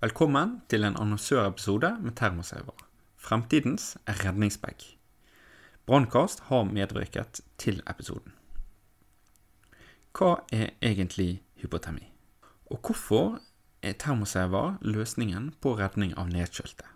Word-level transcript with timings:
Velkommen 0.00 0.62
til 0.72 0.86
en 0.88 0.94
annonsørepisode 0.96 1.90
med 2.00 2.14
Termosaver. 2.16 2.86
Fremtidens 3.20 3.98
redningsbag. 4.08 4.80
Brannkast 5.84 6.40
har 6.46 6.62
medvirket 6.64 7.42
til 7.60 7.82
episoden. 7.84 8.32
Hva 10.16 10.38
er 10.56 10.70
egentlig 10.80 11.42
hypotermi? 11.60 12.06
Og 12.72 12.80
hvorfor 12.80 13.36
er 13.84 13.98
Termosaver 14.00 14.78
løsningen 14.80 15.52
på 15.60 15.74
redning 15.76 16.16
av 16.16 16.32
nedkjølte? 16.32 16.88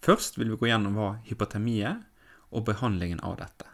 Først 0.00 0.40
vil 0.40 0.54
vi 0.54 0.60
gå 0.62 0.72
gjennom 0.72 0.96
hva 0.96 1.10
hypotermi 1.28 1.82
er, 1.84 2.00
og 2.48 2.64
behandlingen 2.64 3.20
av 3.20 3.36
dette. 3.42 3.68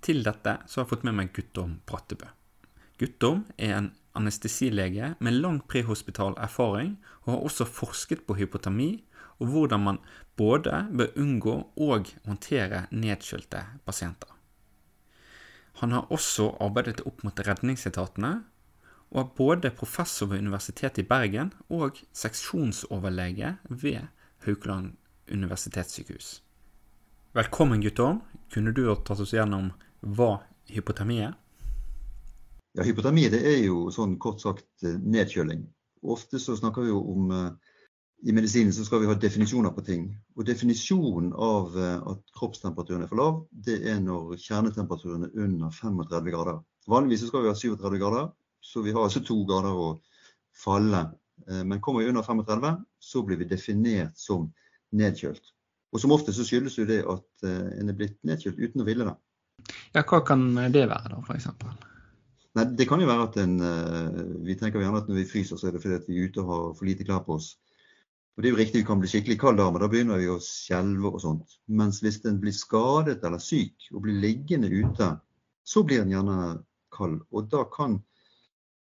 Til 0.00 0.24
dette 0.24 0.56
har 0.64 0.80
jeg 0.80 0.94
fått 0.94 1.04
med 1.04 1.20
meg 1.20 1.36
Guttorm 1.36 1.82
Brattebø. 1.84 2.32
Guttorm 2.96 3.44
er 3.60 3.76
en 3.82 3.92
anestesilege 4.16 5.14
med 5.20 5.38
lang 5.38 5.60
prehospital 5.68 6.34
erfaring, 6.40 6.96
og 7.24 7.34
har 7.34 7.44
også 7.50 7.68
forsket 7.68 8.24
på 8.26 8.38
hypotermi 8.40 8.90
og 9.38 9.52
hvordan 9.52 9.82
man 9.84 9.98
både 10.36 10.86
bør 10.96 11.12
unngå 11.20 11.54
og 11.76 12.08
håndtere 12.24 12.86
nedkjølte 12.90 13.62
pasienter. 13.86 14.32
Han 15.80 15.92
har 15.92 16.12
også 16.12 16.54
arbeidet 16.60 17.02
opp 17.06 17.22
mot 17.24 17.40
redningsetatene, 17.48 18.32
og 19.12 19.20
er 19.20 19.32
både 19.36 19.70
professor 19.70 20.26
ved 20.26 20.40
Universitetet 20.42 21.04
i 21.04 21.06
Bergen 21.06 21.52
og 21.70 22.00
seksjonsoverlege 22.16 23.56
ved 23.68 24.08
Haukeland 24.46 24.96
universitetssykehus. 25.32 26.42
Velkommen, 27.36 27.82
Guttorm. 27.84 28.22
Kunne 28.52 28.72
du 28.72 28.86
ha 28.88 28.96
tatt 28.96 29.20
oss 29.20 29.34
gjennom 29.36 29.70
hva 30.00 30.40
hypotermi 30.72 31.20
er? 31.28 31.36
Ja, 32.76 32.84
Hypotermi 32.84 33.22
det 33.32 33.38
er 33.48 33.62
jo 33.64 33.86
sånn 33.92 34.18
kort 34.20 34.42
sagt 34.44 34.84
eh, 34.84 34.98
nedkjøling. 35.00 35.62
Ofte 36.12 36.36
så 36.42 36.58
snakker 36.58 36.84
vi 36.84 36.90
jo 36.90 36.98
om 37.08 37.30
eh, 37.32 37.76
I 38.28 38.34
medisinen 38.36 38.74
så 38.76 38.84
skal 38.84 39.00
vi 39.00 39.08
ha 39.08 39.14
definisjoner 39.16 39.72
på 39.72 39.84
ting. 39.86 40.10
Og 40.36 40.44
definisjonen 40.44 41.30
av 41.32 41.72
eh, 41.80 42.02
at 42.12 42.34
kroppstemperaturen 42.36 43.06
er 43.06 43.08
for 43.08 43.20
lav, 43.22 43.38
det 43.68 43.78
er 43.88 44.02
når 44.04 44.36
kjernetemperaturen 44.44 45.24
er 45.24 45.40
under 45.46 45.72
35 45.72 46.28
grader. 46.34 46.60
Vanligvis 46.92 47.24
så 47.24 47.30
skal 47.30 47.46
vi 47.46 47.52
ha 47.54 47.56
37 47.56 47.98
grader, 48.02 48.28
så 48.60 48.84
vi 48.84 48.92
har 48.92 49.08
altså 49.08 49.24
to 49.24 49.38
grader 49.48 49.72
å 49.72 49.88
falle. 50.56 51.06
Men 51.46 51.80
kommer 51.84 52.00
vi 52.00 52.08
under 52.12 52.24
35, 52.24 52.78
så 53.02 53.24
blir 53.24 53.40
vi 53.40 53.48
definert 53.50 54.16
som 54.16 54.46
nedkjølt. 54.96 55.52
Og 55.92 56.00
som 56.00 56.14
ofte 56.16 56.32
så 56.32 56.46
skyldes 56.46 56.78
jo 56.78 56.86
det 56.88 57.02
at 57.04 57.44
en 57.50 57.92
er 57.92 57.98
blitt 57.98 58.16
nedkjølt 58.24 58.62
uten 58.62 58.84
å 58.84 58.86
ville 58.88 59.08
det. 59.08 59.16
Ja, 59.92 60.06
hva 60.06 60.22
kan 60.24 60.48
det 60.72 60.86
være 60.86 61.12
da, 61.12 61.20
f.eks.? 61.26 61.50
Nei, 62.56 62.64
Det 62.72 62.88
kan 62.88 63.00
jo 63.00 63.08
være 63.08 63.28
at 63.28 63.36
en, 63.42 63.60
eh, 63.60 64.20
vi 64.46 64.56
tenker 64.56 64.80
gjerne 64.80 65.02
at 65.02 65.08
når 65.10 65.20
vi 65.20 65.28
fryser, 65.28 65.60
så 65.60 65.68
er 65.68 65.76
det 65.76 65.82
fordi 65.82 65.98
at 65.98 66.08
vi 66.08 66.18
er 66.18 66.28
ute 66.28 66.40
og 66.40 66.50
har 66.52 66.74
for 66.78 66.88
lite 66.88 67.04
klær 67.04 67.24
på 67.26 67.36
oss. 67.36 67.56
Og 68.36 68.42
Det 68.42 68.48
er 68.48 68.52
jo 68.52 68.60
riktig, 68.60 68.80
vi 68.82 68.88
kan 68.88 69.00
bli 69.00 69.08
skikkelig 69.08 69.38
kald 69.40 69.56
da, 69.60 69.70
men 69.70 69.80
da 69.80 69.88
begynner 69.88 70.20
vi 70.20 70.28
å 70.28 70.40
skjelve 70.44 71.08
og 71.08 71.20
sånt. 71.20 71.56
Mens 71.68 72.02
hvis 72.04 72.20
en 72.28 72.40
blir 72.40 72.52
skadet 72.52 73.24
eller 73.24 73.40
syk 73.40 73.88
og 73.92 74.02
blir 74.04 74.20
liggende 74.20 74.68
ute, 74.68 75.08
så 75.64 75.82
blir 75.84 76.02
en 76.02 76.12
gjerne 76.12 76.36
kald. 76.92 77.22
Og 77.32 77.48
da 77.52 77.64
kan 77.72 78.00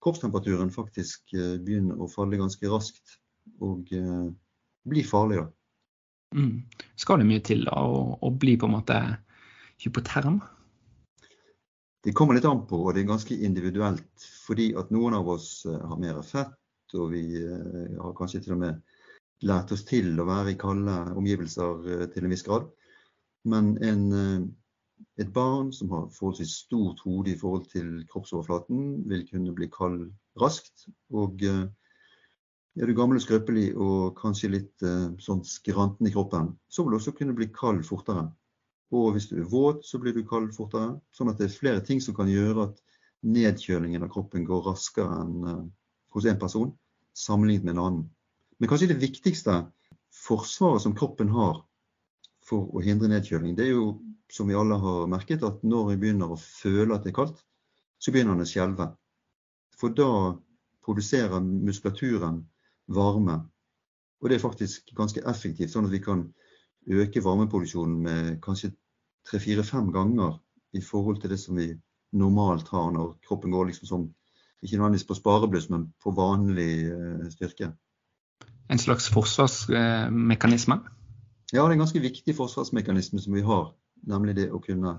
kroppstemperaturen 0.03 0.71
faktisk 0.75 1.35
eh, 1.35 1.59
begynne 1.63 1.95
å 1.99 2.11
falle 2.11 2.39
ganske 2.39 2.71
raskt 2.71 3.19
og 3.63 3.91
uh, 3.93 4.31
bli 4.89 5.03
farlig. 5.05 5.43
da. 5.43 5.47
Mm. 6.35 6.65
Skal 6.97 7.21
det 7.21 7.29
mye 7.29 7.43
til 7.45 7.67
da, 7.69 7.77
å, 7.79 8.19
å 8.19 8.31
bli 8.33 8.57
på 8.59 8.67
en 8.69 8.75
måte 8.75 8.99
hypoterm? 9.85 10.41
Det 12.05 12.13
kommer 12.13 12.37
litt 12.37 12.45
an 12.45 12.67
på, 12.69 12.83
og 12.85 12.93
det 12.93 13.01
er 13.01 13.09
ganske 13.09 13.37
individuelt. 13.47 14.27
Fordi 14.45 14.73
at 14.77 14.91
noen 14.93 15.17
av 15.17 15.29
oss 15.35 15.65
eh, 15.65 15.85
har 15.89 16.01
mer 16.01 16.21
fett, 16.27 16.59
og 16.93 17.15
vi 17.15 17.25
eh, 17.41 17.95
har 17.97 18.17
kanskje 18.19 18.43
til 18.45 18.59
og 18.59 18.61
med 18.61 18.83
lært 19.49 19.73
oss 19.73 19.87
til 19.89 20.13
å 20.21 20.27
være 20.29 20.53
i 20.53 20.59
kalde 20.61 20.99
omgivelser 21.17 21.89
eh, 21.95 22.05
til 22.13 22.27
en 22.27 22.35
viss 22.35 22.45
grad. 22.45 22.69
Men 23.49 23.73
en, 23.85 24.05
et 25.21 25.33
barn 25.33 25.73
som 25.73 25.91
har 25.97 26.13
forholdsvis 26.13 26.53
stort 26.67 27.01
hode 27.05 27.33
i 27.33 27.39
forhold 27.41 27.67
til 27.73 27.97
kroppsoverflaten, 28.13 28.85
vil 29.09 29.25
kunne 29.29 29.57
bli 29.57 29.69
kald 29.73 30.07
raskt. 30.41 30.87
Og 31.13 31.45
er 31.45 32.89
du 32.89 32.95
gammel 32.97 33.21
og 33.21 33.25
skrøpelig 33.25 33.67
og 33.77 34.17
kanskje 34.17 34.55
litt 34.55 34.87
sånn 35.21 35.45
skranten 35.45 36.09
i 36.09 36.15
kroppen, 36.15 36.55
så 36.73 36.87
vil 36.87 36.97
du 36.97 37.01
også 37.03 37.13
kunne 37.21 37.37
bli 37.37 37.51
kald 37.53 37.85
fortere. 37.85 38.31
Og 38.93 39.15
hvis 39.15 39.29
du 39.31 39.39
er 39.41 39.49
våt, 39.49 39.85
så 39.87 39.99
blir 39.99 40.15
du 40.15 40.25
kald 40.29 40.53
fortere. 40.57 40.99
Sånn 41.15 41.31
at 41.33 41.41
det 41.41 41.49
er 41.49 41.57
flere 41.57 41.85
ting 41.85 42.03
som 42.05 42.17
kan 42.17 42.29
gjøre 42.31 42.69
at 42.69 42.83
nedkjølingen 43.25 44.05
av 44.05 44.13
kroppen 44.13 44.45
går 44.45 44.67
raskere 44.69 45.23
enn 45.23 45.47
uh, 45.49 45.63
hos 46.15 46.27
en 46.29 46.41
person 46.41 46.75
sammenlignet 47.17 47.65
med 47.65 47.77
en 47.77 47.85
annen. 47.85 48.05
Men 48.59 48.71
kanskje 48.71 48.91
det 48.93 49.01
viktigste 49.01 49.63
forsvaret 50.15 50.85
som 50.85 50.95
kroppen 50.97 51.31
har 51.35 51.63
for 52.45 52.69
å 52.77 52.83
hindre 52.85 53.09
nedkjøling, 53.11 53.57
det 53.57 53.69
er 53.69 53.73
jo, 53.73 53.87
som 54.31 54.51
vi 54.51 54.59
alle 54.59 54.77
har 54.81 55.09
merket, 55.11 55.43
at 55.47 55.63
når 55.65 55.95
vi 55.95 56.01
begynner 56.05 56.35
å 56.35 56.41
føle 56.41 56.95
at 56.95 57.07
det 57.07 57.15
er 57.15 57.19
kaldt, 57.23 57.41
så 57.99 58.13
begynner 58.13 58.37
den 58.37 58.45
å 58.45 58.51
skjelve. 58.51 58.91
For 59.81 59.95
da 59.97 60.11
produserer 60.85 61.41
muskulaturen 61.41 62.43
varme. 62.93 63.41
Og 64.21 64.29
det 64.29 64.37
er 64.37 64.45
faktisk 64.45 64.93
ganske 64.97 65.23
effektivt, 65.29 65.73
sånn 65.73 65.89
at 65.89 65.95
vi 65.95 66.03
kan 66.05 66.27
øke 66.87 67.23
varmeproduksjonen 67.25 68.03
med 68.03 68.41
kanskje 68.45 68.75
tre-fire-fem 69.29 69.93
ganger 69.93 70.39
i 70.75 70.83
forhold 70.85 71.21
til 71.21 71.33
det 71.33 71.41
som 71.41 71.57
vi 71.57 71.73
normalt 72.13 72.69
har 72.69 72.91
når 72.93 73.17
kroppen 73.27 73.55
går 73.55 73.71
liksom 73.71 73.89
som 73.89 74.05
ikke 74.65 74.77
nødvendigvis 74.77 75.07
på 75.07 75.17
sparebluss, 75.19 75.69
men 75.71 75.91
på 76.03 76.11
vanlig 76.17 76.89
uh, 76.89 77.29
styrke. 77.31 77.73
En 78.71 78.79
slags 78.81 79.11
forsvarsmekanisme? 79.13 80.79
Ja, 81.53 81.63
det 81.63 81.67
er 81.69 81.75
en 81.77 81.85
ganske 81.85 82.01
viktig 82.01 82.37
forsvarsmekanisme 82.37 83.21
som 83.21 83.37
vi 83.37 83.45
har. 83.45 83.75
Nemlig 84.09 84.37
det 84.39 84.47
å 84.53 84.61
kunne, 84.65 84.97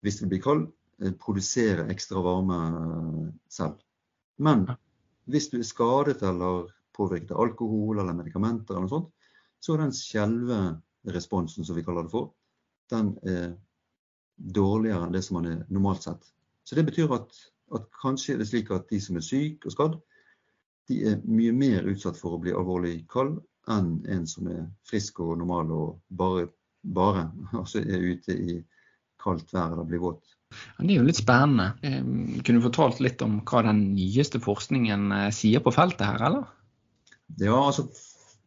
hvis 0.00 0.22
det 0.22 0.30
blir 0.30 0.40
kald, 0.42 0.64
eh, 1.02 1.12
produsere 1.12 1.86
ekstra 1.92 2.22
varme 2.24 2.60
eh, 2.80 3.28
selv. 3.52 3.76
Men 4.40 4.64
hvis 5.28 5.50
du 5.52 5.58
er 5.60 5.68
skadet 5.68 6.22
eller 6.24 6.72
påvirket 6.96 7.34
av 7.36 7.44
alkohol 7.44 8.00
eller 8.00 8.16
medikamenter, 8.16 8.74
eller 8.74 8.88
noe 8.88 8.94
sånt, 8.94 9.12
så 9.60 9.76
er 9.76 9.84
den 9.84 9.94
skjelveresponsen, 11.00 11.64
som 11.64 11.76
vi 11.76 11.82
kaller 11.82 12.02
det 12.02 12.10
for, 12.10 12.32
den 12.90 13.16
er 13.22 13.56
dårligere 14.36 15.06
enn 15.06 15.12
det 15.12 15.22
som 15.22 15.38
man 15.38 15.46
er 15.46 15.64
normalt 15.68 16.02
sett. 16.02 16.24
Så 16.64 16.74
det 16.74 16.86
betyr 16.88 17.12
at, 17.12 17.30
at 17.74 17.86
kanskje 18.02 18.34
er 18.34 18.38
det 18.38 18.48
slik 18.48 18.70
at 18.70 18.88
de 18.90 19.00
som 19.00 19.16
er 19.16 19.24
syke 19.24 19.66
og 19.66 19.72
skadd, 19.72 20.00
de 20.88 21.04
er 21.06 21.20
mye 21.24 21.52
mer 21.52 21.86
utsatt 21.86 22.18
for 22.18 22.34
å 22.34 22.42
bli 22.42 22.52
alvorlig 22.52 23.06
kald 23.10 23.38
enn 23.70 24.00
en 24.10 24.26
som 24.26 24.48
er 24.50 24.64
frisk 24.88 25.20
og 25.20 25.38
normal 25.38 25.70
og 25.70 26.00
bare, 26.08 26.48
bare 26.82 27.28
altså 27.60 27.80
er 27.80 28.00
ute 28.00 28.34
i 28.34 28.60
kaldt 29.20 29.52
vær 29.52 29.74
eller 29.74 29.84
blir 29.84 30.00
våt. 30.00 30.24
Det 30.80 30.88
er 30.88 30.96
jo 30.96 31.06
litt 31.06 31.20
spennende. 31.20 31.76
Kunne 32.42 32.58
du 32.58 32.64
fortalt 32.64 32.98
litt 33.04 33.20
om 33.22 33.36
hva 33.46 33.60
den 33.68 33.92
nyeste 33.92 34.40
forskningen 34.42 35.12
eh, 35.14 35.28
sier 35.30 35.62
på 35.62 35.70
feltet 35.70 36.02
her, 36.08 36.24
eller? 36.26 36.48
Ja, 37.38 37.54
altså 37.54 37.84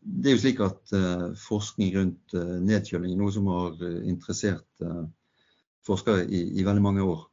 det 0.03 0.29
er 0.29 0.35
jo 0.35 0.41
slik 0.41 0.61
at 0.63 0.93
uh, 0.95 1.29
forskning 1.39 1.93
rundt 1.95 2.35
uh, 2.35 2.57
nedkjøling 2.63 3.13
er 3.13 3.19
noe 3.19 3.33
som 3.33 3.47
har 3.51 3.77
uh, 3.79 4.01
interessert 4.09 4.67
forskere 5.83 6.25
i, 6.27 6.41
i, 6.59 6.63
veldig 6.63 6.83
mange 6.83 7.03
år. 7.03 7.23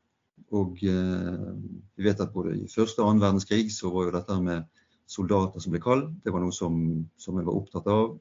Og 0.59 0.81
vi 0.81 2.05
vet 2.05 2.21
at 2.23 2.33
både 2.35 2.57
i 2.59 2.71
første 2.71 3.03
og 3.03 3.11
annen 3.11 3.23
verdenskrig 3.23 3.69
så 3.71 3.93
var 3.95 4.09
jo 4.09 4.15
dette 4.17 4.39
med 4.43 4.65
soldater 5.11 5.63
som 5.63 5.75
ble 5.75 5.81
kalde, 5.83 6.09
det 6.25 6.33
var 6.35 6.43
noe 6.43 6.55
som, 6.55 6.81
som 7.19 7.39
jeg 7.39 7.47
var 7.47 7.59
opptatt 7.59 7.87
av. 7.91 8.17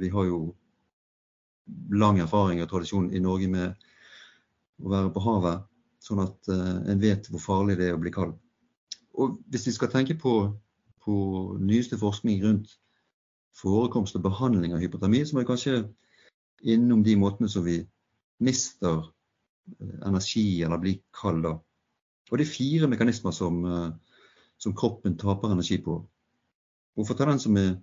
vi 0.00 0.10
har 0.12 0.26
jo 0.28 0.40
lang 1.96 2.20
erfaring 2.20 2.60
og 2.60 2.68
tradisjon 2.68 3.08
i 3.16 3.22
Norge 3.24 3.48
med 3.48 3.88
å 4.84 4.92
være 4.92 5.14
på 5.14 5.24
havet, 5.24 5.64
sånn 6.04 6.20
at 6.26 6.52
en 6.52 7.00
vet 7.00 7.28
hvor 7.32 7.44
farlig 7.44 7.78
det 7.80 7.88
er 7.88 7.96
å 7.96 8.02
bli 8.02 8.12
kald. 8.12 8.36
Og 9.16 9.40
hvis 9.48 9.70
vi 9.70 9.76
skal 9.78 9.92
tenke 9.92 10.18
på, 10.20 10.34
på 11.00 11.16
nyeste 11.60 11.96
forskning 12.00 12.44
rundt 12.44 12.76
forekomst 13.56 14.16
og 14.18 14.24
behandling 14.24 14.74
av 14.74 14.82
hypotermi, 14.82 15.24
så 15.24 15.36
må 15.36 15.42
vi 15.42 15.50
kanskje 15.50 15.80
innom 16.62 17.02
de 17.04 17.16
måtene 17.18 17.48
som 17.50 17.64
vi 17.64 17.80
mister 18.44 19.02
eh, 19.80 19.98
energi 20.06 20.62
eller 20.64 20.80
blir 20.80 21.00
kald 21.16 21.48
av. 21.48 21.60
Og 22.30 22.38
det 22.38 22.46
er 22.46 22.52
fire 22.52 22.88
mekanismer 22.90 23.34
som, 23.34 23.60
eh, 23.64 24.18
som 24.60 24.76
kroppen 24.76 25.18
taper 25.20 25.52
energi 25.52 25.80
på. 25.82 25.98
Og 26.96 27.06
for 27.06 27.14
å 27.14 27.18
ta 27.18 27.30
den 27.30 27.42
som 27.42 27.56
er 27.58 27.78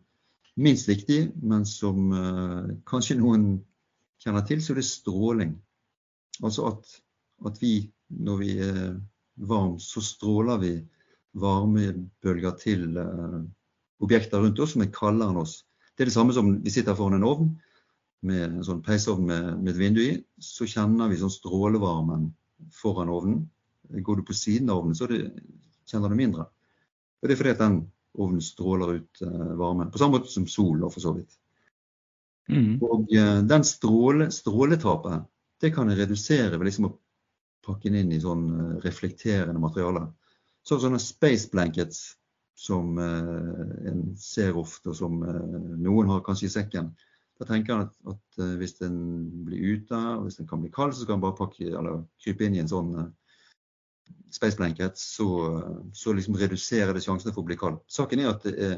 minst 0.57 0.89
viktig, 0.89 1.19
men 1.45 1.65
som 1.69 2.11
uh, 2.11 2.65
kanskje 2.89 3.19
noen 3.19 3.45
kjenner 4.21 4.43
til, 4.45 4.61
så 4.61 4.73
er 4.73 4.79
det 4.81 4.87
stråling. 4.89 5.53
Altså 6.41 6.67
at, 6.71 6.89
at 7.45 7.61
vi, 7.61 7.87
når 8.09 8.39
vi 8.41 8.49
er 8.65 8.81
varme, 9.47 9.77
så 9.81 10.01
stråler 10.03 10.61
vi 10.61 10.73
varmebølger 11.37 12.57
til 12.61 12.97
objekter 14.03 14.43
rundt 14.43 14.59
oss 14.59 14.75
som 14.75 14.83
er 14.85 14.93
kaldere 14.93 15.33
enn 15.33 15.41
oss. 15.41 15.61
Det 15.95 16.05
er 16.05 16.11
det 16.11 16.15
samme 16.15 16.35
som 16.35 16.51
vi 16.63 16.73
sitter 16.73 16.97
foran 16.97 17.17
en 17.17 17.27
ovn 17.27 17.51
med 18.27 18.43
en 18.47 18.65
sånn 18.65 18.83
peisovn 18.85 19.25
med, 19.25 19.47
med, 19.61 19.71
et 19.73 19.79
vindu 19.79 20.01
i. 20.03 20.13
Så 20.41 20.67
kjenner 20.69 21.09
vi 21.09 21.19
sånn 21.21 21.33
strålevarmen 21.33 22.29
foran 22.73 23.13
ovnen. 23.13 23.39
Går 23.89 24.19
du 24.19 24.27
på 24.27 24.35
siden 24.37 24.69
av 24.73 24.81
ovnen, 24.81 24.97
så 24.97 25.07
det, 25.09 25.23
kjenner 25.89 26.11
du 26.11 26.19
mindre. 26.19 26.47
Og 27.21 27.29
Det 27.29 27.35
er 27.35 27.39
fordi 27.39 27.55
at 27.55 27.63
den 27.63 27.79
ovnen 28.17 28.43
stråler 28.43 28.93
ut 28.99 29.21
eh, 29.25 29.51
varme. 29.57 29.89
På 29.93 30.01
samme 30.01 30.17
måte 30.17 30.31
som 30.31 30.47
sol, 30.49 30.81
for 30.91 31.03
så 31.03 31.13
vidt. 31.17 31.37
Mm. 32.49 32.77
Og 32.83 33.11
eh, 33.13 33.41
den 33.47 33.65
stråle, 33.67 34.29
stråletapet, 34.33 35.27
det 35.61 35.73
kan 35.75 35.89
jeg 35.91 36.01
redusere 36.01 36.57
ved 36.57 36.69
liksom 36.69 36.89
å 36.89 36.95
pakke 37.65 37.89
den 37.89 38.03
inn 38.03 38.15
i 38.15 38.21
sånn 38.23 38.45
eh, 38.53 38.77
reflekterende 38.85 39.61
materiale. 39.61 40.07
Så 40.67 40.79
sånne 40.81 40.99
space 41.01 41.51
blankets 41.53 42.17
som 42.57 42.97
eh, 42.97 43.89
en 43.91 44.01
ser 44.17 44.57
ofte, 44.57 44.89
og 44.89 44.97
som 44.97 45.21
eh, 45.21 45.67
noen 45.77 46.09
har 46.09 46.23
kanskje 46.25 46.47
i 46.47 46.55
sekken. 46.55 46.89
Da 47.37 47.45
tenker 47.45 47.75
han 47.75 47.85
at, 47.85 47.93
at 48.09 48.41
eh, 48.41 48.55
hvis 48.57 48.79
den 48.79 48.97
blir 49.45 49.77
ute, 49.77 49.99
og 50.15 50.25
hvis 50.25 50.39
den 50.39 50.49
kan 50.49 50.63
bli 50.63 50.71
kald, 50.73 50.95
så 50.95 51.05
skal 51.05 51.19
en 51.19 51.25
bare 51.27 51.37
pakke, 51.37 51.69
eller 51.69 52.01
krype 52.23 52.47
inn 52.47 52.57
i 52.57 52.63
en 52.63 52.71
sånn 52.71 52.95
space 54.33 54.57
blanket, 54.57 54.97
så, 54.97 55.27
så 55.93 56.15
liksom 56.17 56.39
reduserer 56.39 56.97
det 56.97 57.05
sjansene 57.05 57.35
for 57.35 57.45
å 57.45 57.49
bli 57.51 57.59
kald. 57.61 57.77
Saken 57.93 58.23
er 58.23 58.31
at 58.31 58.47
det 58.47 58.55
er 58.57 58.75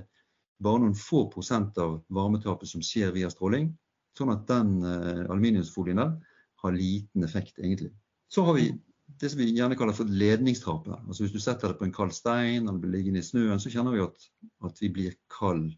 bare 0.60 0.84
noen 0.84 0.98
få 1.00 1.24
prosent 1.32 1.80
av 1.80 2.02
varmetapet 2.12 2.68
som 2.68 2.84
skjer 2.84 3.16
via 3.16 3.32
stråling. 3.32 3.72
Sånn 4.18 4.34
at 4.34 4.44
den 4.50 4.84
aluminiumsfolien 4.84 6.02
der 6.02 6.12
har 6.60 6.76
liten 6.76 7.24
effekt, 7.24 7.62
egentlig. 7.62 7.94
Så 8.30 8.44
har 8.44 8.58
vi 8.58 8.68
det 9.18 9.30
som 9.30 9.40
vi 9.40 9.50
gjerne 9.56 9.76
kaller 9.80 9.96
for 9.98 10.10
ledningstapet. 10.22 10.94
Altså 11.08 11.24
Hvis 11.24 11.34
du 11.34 11.40
setter 11.44 11.72
det 11.72 11.80
på 11.80 11.88
en 11.88 11.96
kald 11.96 12.14
stein 12.16 12.68
eller 12.68 12.80
blir 12.80 12.94
liggende 12.94 13.24
i 13.24 13.26
snøen, 13.26 13.60
så 13.60 13.72
kjenner 13.74 13.96
vi 13.96 14.04
at, 14.06 14.28
at 14.68 14.82
vi 14.82 14.92
blir 14.94 15.16
kald 15.32 15.72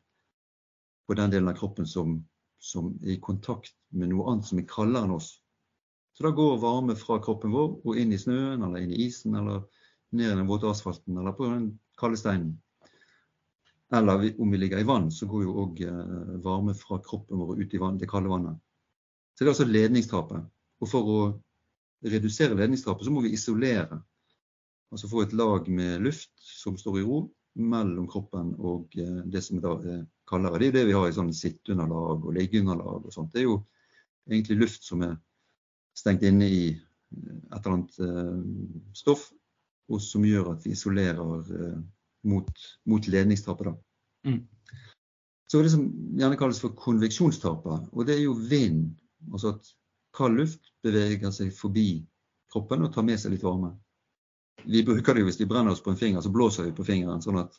på 1.08 1.18
den 1.18 1.34
delen 1.34 1.50
av 1.50 1.58
kroppen 1.60 1.88
som, 1.90 2.20
som, 2.62 2.94
er 3.04 3.16
i 3.16 3.22
kontakt 3.24 3.74
med 3.90 4.12
noe 4.12 4.28
annet 4.32 4.50
som 4.50 4.62
er 4.62 4.68
kaldere 4.70 5.08
enn 5.08 5.16
oss. 5.18 5.34
Så 6.14 6.26
da 6.28 6.34
går 6.36 6.60
varme 6.62 6.96
fra 7.00 7.22
kroppen 7.24 7.54
vår 7.56 7.80
og 7.80 7.98
inn 7.98 8.12
i 8.14 8.20
snøen 8.20 8.64
eller 8.64 8.84
inn 8.84 8.94
i 8.94 9.08
isen 9.08 9.38
eller 9.40 9.64
ned 10.12 10.28
i 10.28 10.36
den 10.36 10.50
våte 10.50 10.70
asfalten 10.70 11.18
eller 11.18 11.36
på 11.36 11.48
den 11.50 11.72
kalde 12.00 12.20
steinen. 12.20 12.58
Eller 13.96 14.28
om 14.40 14.52
vi 14.52 14.60
ligger 14.60 14.80
i 14.80 14.88
vann, 14.88 15.10
så 15.12 15.28
går 15.28 15.44
jo 15.44 15.56
òg 15.66 15.82
eh, 15.84 16.36
varme 16.44 16.76
fra 16.78 17.00
kroppen 17.04 17.40
vår 17.42 17.60
ut 17.60 17.74
i 17.76 17.80
vann, 17.80 17.98
det 18.00 18.08
kalde 18.12 18.32
vannet. 18.32 18.60
Så 19.36 19.44
det 19.44 19.50
er 19.50 19.56
altså 19.56 19.68
ledningstapet. 19.68 20.46
Og 20.82 20.90
for 20.90 21.10
å 21.12 21.18
redusere 22.04 22.58
ledningstapet, 22.58 23.06
så 23.06 23.14
må 23.14 23.24
vi 23.26 23.34
isolere. 23.36 24.02
Altså 24.92 25.10
få 25.12 25.26
et 25.26 25.36
lag 25.38 25.68
med 25.72 26.02
luft 26.04 26.34
som 26.42 26.78
står 26.78 27.00
i 27.00 27.06
ro 27.08 27.24
mellom 27.62 28.08
kroppen 28.12 28.54
og 28.60 28.96
eh, 29.00 29.22
det 29.32 29.44
som 29.44 29.60
da 29.64 29.76
er 29.80 30.06
kaldere. 30.30 30.60
Det 30.60 30.70
er 30.72 30.78
det 30.80 30.88
vi 30.90 30.96
har 30.96 31.10
i 31.10 31.16
sånn 31.16 31.34
sitteunderlag 31.36 32.26
og 32.26 32.34
liggeunderlag 32.36 33.08
og 33.08 33.14
sånt. 33.14 33.34
Det 33.34 33.44
er 33.44 33.50
jo 33.50 33.60
egentlig 34.30 34.62
luft 34.64 34.88
som 34.88 35.04
er 35.08 35.18
stengt 35.98 36.24
inne 36.28 36.48
i 36.48 36.64
eh, 36.72 37.38
et 37.52 37.60
eller 37.60 37.78
annet 37.78 38.98
stoff, 38.98 39.30
og 39.92 40.00
som 40.04 40.24
gjør 40.24 40.54
at 40.54 40.66
vi 40.66 40.72
isolerer 40.72 41.52
mot, 42.24 42.52
mot 42.88 43.08
ledningstapet. 43.12 43.68
Da. 43.68 44.32
Mm. 44.32 44.46
Så 45.52 45.60
det 45.64 45.74
som 45.74 45.84
gjerne 46.16 46.38
kalles 46.40 46.62
for 46.64 46.72
konveksjonstapet, 46.80 47.90
og 47.92 48.08
det 48.08 48.16
er 48.16 48.24
jo 48.24 48.38
vind. 48.40 48.94
Altså 49.34 49.52
at 49.58 49.68
kald 50.16 50.38
luft 50.40 50.72
beveger 50.84 51.32
seg 51.36 51.54
forbi 51.56 52.02
kroppen 52.52 52.86
og 52.86 52.94
tar 52.94 53.06
med 53.08 53.20
seg 53.20 53.34
litt 53.34 53.46
varme. 53.46 53.74
Vi 54.64 54.84
bruker 54.86 55.16
det 55.16 55.24
jo 55.24 55.30
hvis 55.30 55.40
vi 55.40 55.50
brenner 55.50 55.74
oss 55.74 55.84
på 55.84 55.94
en 55.94 56.00
finger, 56.00 56.22
så 56.22 56.32
blåser 56.34 56.68
vi 56.68 56.74
på 56.78 56.86
fingeren. 56.86 57.22
sånn 57.22 57.40
at, 57.42 57.56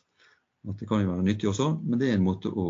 at 0.69 0.79
det 0.79 0.87
kan 0.87 1.01
jo 1.01 1.11
være 1.11 1.25
nyttig 1.25 1.49
også, 1.49 1.71
men 1.83 1.99
det 1.99 2.11
er 2.11 2.19
en 2.19 2.27
måte 2.27 2.51
å 2.51 2.67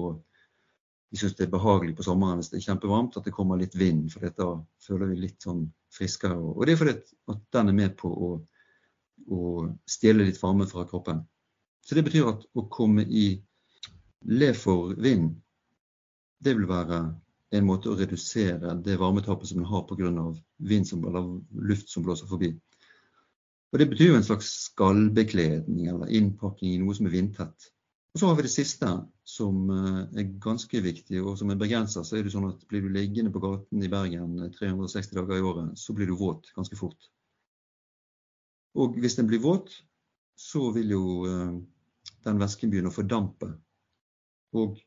vi 1.14 1.20
syns 1.22 1.36
det 1.38 1.44
er 1.46 1.54
behagelig 1.54 1.94
på 1.94 2.04
sommeren 2.08 2.40
hvis 2.40 2.48
det 2.50 2.56
er 2.58 2.64
kjempevarmt 2.66 3.20
at 3.20 3.28
det 3.28 3.36
kommer 3.36 3.60
litt 3.62 3.76
vind, 3.78 4.08
for 4.10 4.26
da 4.34 4.48
føler 4.82 5.12
vi 5.12 5.20
litt 5.22 5.46
sånn 5.46 5.68
friskere. 5.94 6.34
Og 6.34 6.66
det 6.66 6.74
er 6.74 6.80
fordi 6.80 6.96
at 7.30 7.44
den 7.54 7.70
er 7.70 7.76
med 7.78 7.94
på 8.00 8.10
å, 8.10 8.30
å 9.30 9.42
stjele 9.86 10.26
litt 10.26 10.42
varme 10.42 10.66
fra 10.66 10.88
kroppen. 10.90 11.22
Så 11.86 11.94
det 11.94 12.02
betyr 12.08 12.32
at 12.32 12.48
å 12.58 12.66
komme 12.66 13.06
i 13.06 13.28
le 14.26 14.50
for 14.58 14.96
vind, 15.06 15.36
det 16.42 16.56
vil 16.58 16.66
være 16.66 17.04
en 17.58 17.68
måte 17.68 17.92
å 17.92 17.98
redusere 17.98 18.74
det 18.86 19.00
varmetapet 19.02 19.50
som 19.50 19.62
en 19.62 19.70
har 19.70 19.84
pga. 19.90 20.34
vind 20.58 20.88
som, 20.88 21.04
eller 21.06 21.42
luft 21.70 21.90
som 21.90 22.04
blåser 22.04 22.28
forbi. 22.28 22.54
Og 23.74 23.80
Det 23.80 23.90
betyr 23.90 24.12
jo 24.12 24.18
en 24.18 24.26
slags 24.26 24.50
skallbekledning 24.70 25.88
eller 25.90 26.12
innpakking 26.14 26.74
i 26.74 26.82
noe 26.82 26.94
som 26.94 27.08
er 27.10 27.16
vindtett. 27.16 27.70
Og 28.14 28.20
Så 28.20 28.28
har 28.28 28.36
vi 28.38 28.46
det 28.46 28.54
siste, 28.54 28.88
som 29.26 29.70
eh, 29.74 30.20
er 30.22 30.36
ganske 30.40 30.82
viktig, 30.82 31.24
og 31.24 31.38
som 31.38 31.50
er 31.50 31.58
det 31.58 32.32
sånn 32.32 32.52
blir 32.70 32.82
du 32.82 32.90
liggende 32.94 33.32
på 33.34 33.42
gaten 33.42 33.82
i 33.82 33.90
Bergen 33.90 34.38
360 34.54 35.16
dager 35.18 35.38
i 35.38 35.42
året, 35.42 35.80
så 35.80 35.94
blir 35.94 36.08
du 36.08 36.14
våt 36.14 36.52
ganske 36.54 36.78
fort. 36.78 37.10
Og 38.76 38.98
hvis 39.02 39.16
den 39.16 39.28
blir 39.28 39.42
våt, 39.42 39.74
så 40.38 40.72
vil 40.72 40.94
jo 40.94 41.26
eh, 41.26 41.58
den 42.26 42.40
væsken 42.40 42.70
begynne 42.70 42.94
å 42.94 42.94
fordampe. 42.94 43.50
Og 44.54 44.78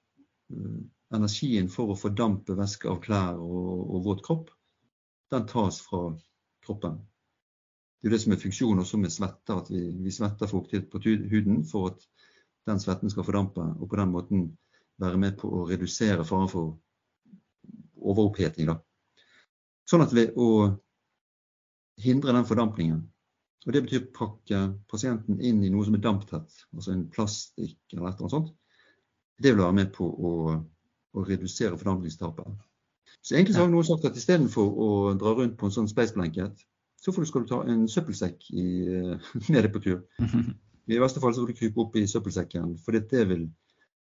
energien 1.16 1.68
for 1.72 1.92
å 1.92 1.98
fordampe 1.98 2.56
væske 2.58 2.88
av 2.90 3.00
klær 3.04 3.40
og, 3.40 3.72
og, 3.86 3.98
våt 4.04 4.22
kropp, 4.26 4.50
den 5.32 5.46
tas 5.50 5.80
fra 5.82 6.08
kroppen. 6.66 7.00
Det 8.00 8.10
er 8.10 8.14
det 8.14 8.22
som 8.22 8.34
er 8.34 8.42
funksjonen 8.42 8.82
også 8.84 9.00
med 9.02 9.14
svette, 9.14 9.56
at 9.56 9.70
vi, 9.72 9.82
vi 10.04 10.12
svetter 10.14 10.50
fuktighet 10.50 10.90
på 10.92 11.00
huden 11.02 11.64
for 11.66 11.90
at 11.90 12.04
den 12.68 12.82
svetten 12.82 13.10
skal 13.10 13.26
fordampe, 13.26 13.62
og 13.62 13.90
på 13.90 13.98
den 13.98 14.12
måten 14.12 14.46
være 15.02 15.18
med 15.20 15.36
på 15.40 15.50
å 15.50 15.64
redusere 15.68 16.24
faren 16.26 16.50
for 16.50 16.76
overoppheting. 17.96 18.70
Da. 18.70 18.78
Sånn 19.86 20.04
at 20.04 20.14
ved 20.14 20.36
å 20.38 20.48
hindre 22.02 22.34
den 22.36 22.48
fordampningen, 22.48 23.04
og 23.66 23.72
Det 23.74 23.82
betyr 23.82 24.04
pakke 24.14 24.58
pasienten 24.86 25.40
inn 25.42 25.64
i 25.66 25.72
noe 25.74 25.82
som 25.82 25.96
er 25.98 26.02
damptett, 26.04 26.52
altså 26.70 26.92
en 26.92 27.08
plastikk 27.10 27.80
eller 27.90 28.04
et 28.06 28.20
eller 28.20 28.28
annet 28.28 28.34
sånt. 28.36 28.52
Det 29.42 29.50
vil 29.50 29.64
være 29.64 29.74
med 29.80 29.90
på 29.96 30.06
å, 30.06 30.30
å 31.16 31.24
redusere 31.26 31.78
fordampningstapet. 31.78 32.48
Så 33.22 33.34
egentlig 33.34 33.56
så 33.56 33.64
har 33.64 33.70
noen 33.72 33.86
sagt 33.86 34.06
at 34.06 34.18
istedenfor 34.18 34.66
å 34.86 34.88
dra 35.18 35.34
rundt 35.34 35.56
på 35.58 35.68
en 35.68 35.74
sånn 35.74 35.90
space 35.90 36.14
blanket, 36.14 36.60
så 37.02 37.12
får 37.12 37.24
du, 37.24 37.28
skal 37.30 37.44
du 37.44 37.50
ta 37.50 37.60
en 37.68 37.86
søppelsekk 37.90 38.48
i, 38.54 38.66
eh, 38.86 39.30
med 39.48 39.66
deg 39.66 39.72
på 39.74 39.82
tur. 39.84 40.02
I 40.92 41.00
verste 41.02 41.22
fall 41.22 41.34
så 41.34 41.42
får 41.42 41.52
du 41.52 41.58
krype 41.58 41.82
opp 41.82 41.96
i 41.98 42.06
søppelsekken, 42.06 42.76
for 42.82 42.94
det 42.94 43.24
vil, 43.30 43.48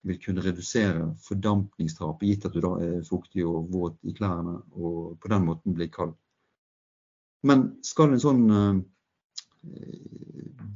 vil 0.05 0.19
kunne 0.21 0.45
redusere 0.45 1.07
fordampningstapet, 1.25 2.27
gitt 2.29 2.49
at 2.49 2.57
du 2.57 2.61
da 2.65 2.75
er 2.85 3.07
fuktig 3.09 3.47
og 3.49 3.71
våt 3.73 3.97
i 4.05 4.13
klærne 4.17 4.59
og 4.77 5.17
på 5.23 5.33
den 5.33 5.49
måten 5.49 5.77
blir 5.77 5.89
kald. 5.95 6.13
Men 7.45 7.71
skal 7.85 8.13
en 8.13 8.25
sånn 8.25 8.45
eh, 8.53 8.77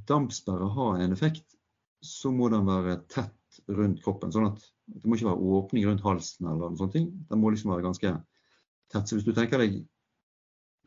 dampsperre 0.09 0.73
ha 0.77 0.89
en 1.03 1.13
effekt, 1.17 1.47
så 2.01 2.33
må 2.33 2.49
den 2.53 2.69
være 2.69 3.01
tett 3.11 3.38
rundt 3.69 4.03
kroppen. 4.05 4.33
sånn 4.33 4.51
at 4.51 4.65
Det 4.87 5.05
må 5.05 5.17
ikke 5.17 5.29
være 5.29 5.53
åpning 5.59 5.87
rundt 5.87 6.05
halsen 6.05 6.49
eller 6.49 6.73
noe 6.73 6.81
sånt. 6.81 6.97
Den 6.97 7.41
må 7.41 7.51
liksom 7.53 7.73
være 7.73 7.85
ganske 7.85 8.13
tett. 8.89 9.09
Så 9.09 9.17
hvis 9.17 9.27
du 9.27 9.35
tenker 9.37 9.61
deg 9.61 9.83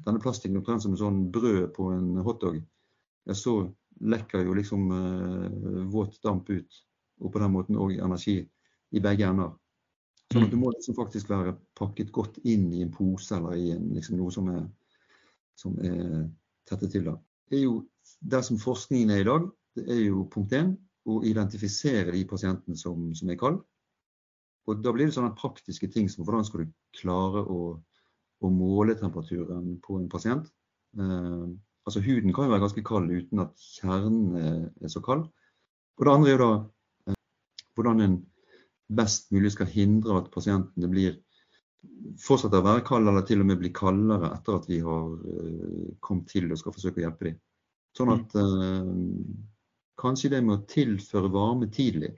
denne 0.01 0.21
plastikken 0.21 0.57
omtrent 0.57 0.81
som 0.81 0.95
en 0.95 1.01
sånn 1.01 1.19
brød 1.31 1.73
på 1.75 1.91
en 1.93 2.15
hotdog, 2.25 2.57
ja, 3.29 3.35
så 3.37 3.69
lekker 4.01 4.47
jo 4.47 4.55
liksom 4.57 4.87
eh, 4.97 5.81
våt 5.93 6.17
damp 6.25 6.49
ut. 6.49 6.79
Og 7.21 7.29
på 7.33 7.41
den 7.41 7.53
måten 7.53 7.77
òg 7.77 7.99
energi 8.01 8.39
i 8.91 9.01
begge 9.03 9.27
ender. 9.29 9.53
Sånn 10.31 10.47
at 10.47 10.53
du 10.53 10.57
må 10.57 10.71
liksom 10.71 10.97
faktisk 10.97 11.29
være 11.29 11.53
pakket 11.77 12.09
godt 12.15 12.39
inn 12.47 12.71
i 12.73 12.81
en 12.81 12.93
pose 12.93 13.35
eller 13.37 13.59
i 13.59 13.73
en, 13.75 13.91
liksom 13.93 14.17
noe 14.17 14.33
som 14.33 14.47
er, 14.49 14.63
som 15.59 15.77
er 15.85 16.25
tettet 16.65 16.95
til. 16.95 17.05
da 17.11 17.19
er 17.51 17.65
jo 17.65 17.81
der 18.21 18.41
som 18.41 18.59
forskningen 18.59 19.09
er 19.09 19.23
i 19.23 19.27
dag, 19.27 19.47
det 19.75 19.87
er 19.89 20.01
jo 20.05 20.27
punkt 20.31 20.53
én 20.53 20.75
å 21.09 21.21
identifisere 21.25 22.13
de 22.13 22.23
pasientene 22.29 22.77
som, 22.77 23.09
som 23.17 23.29
er 23.31 23.39
kalde. 23.39 23.63
Og 24.69 24.81
da 24.83 24.93
blir 24.93 25.09
det 25.09 25.15
sånne 25.15 25.33
praktiske 25.37 25.89
ting 25.91 26.09
som 26.11 26.25
hvordan 26.25 26.45
skal 26.45 26.65
du 26.65 26.73
klare 26.99 27.41
å, 27.49 27.61
å 28.45 28.51
måle 28.53 28.95
temperaturen 28.99 29.79
på 29.81 29.97
en 29.97 30.09
pasient. 30.11 30.51
Eh, 30.99 31.47
altså 31.87 32.03
huden 32.05 32.33
kan 32.35 32.45
jo 32.45 32.53
være 32.53 32.65
ganske 32.67 32.83
kald 32.85 33.09
uten 33.09 33.41
at 33.45 33.65
kjernen 33.79 34.37
er, 34.37 34.91
så 34.91 35.01
kald. 35.03 35.25
Og 35.97 36.05
det 36.05 36.13
andre 36.13 36.29
er 36.29 36.37
jo 36.37 36.43
da 36.43 36.51
eh, 37.09 37.19
hvordan 37.75 38.05
en 38.05 38.19
best 39.01 39.31
mulig 39.33 39.53
skal 39.55 39.69
hindre 39.71 40.19
at 40.19 40.31
pasientene 40.33 40.89
blir 40.91 41.17
fortsetter 42.21 42.61
å 42.61 42.65
være 42.65 42.83
kald, 42.85 43.09
eller 43.09 43.25
til 43.25 43.41
og 43.41 43.47
med 43.49 43.61
bli 43.61 43.71
kaldere 43.73 44.29
etter 44.35 44.59
at 44.59 44.67
vi 44.69 44.81
har 44.85 45.15
eh, 45.31 45.87
kommet 46.03 46.29
til 46.29 46.51
og 46.51 46.59
skal 46.61 46.75
forsøke 46.75 47.01
å 47.01 47.05
hjelpe 47.07 47.31
dem. 47.31 47.39
Sånn 47.97 48.11
mm. 48.11 48.19
at 48.19 48.35
uh, 48.39 48.91
kanskje 49.99 50.31
det 50.33 50.41
med 50.45 50.57
å 50.57 50.65
tilføre 50.69 51.31
varme 51.33 51.69
tidlig 51.73 52.11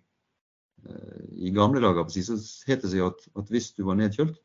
uh, 0.87 1.21
I 1.37 1.53
gamle 1.55 1.81
dager 1.83 2.09
så 2.13 2.37
het 2.69 2.83
det 2.83 2.91
seg 2.93 3.05
at, 3.07 3.23
at, 3.33 3.51
hvis 3.51 3.71
du 3.77 3.83
var 3.87 3.99
nedkjølt, 3.99 4.37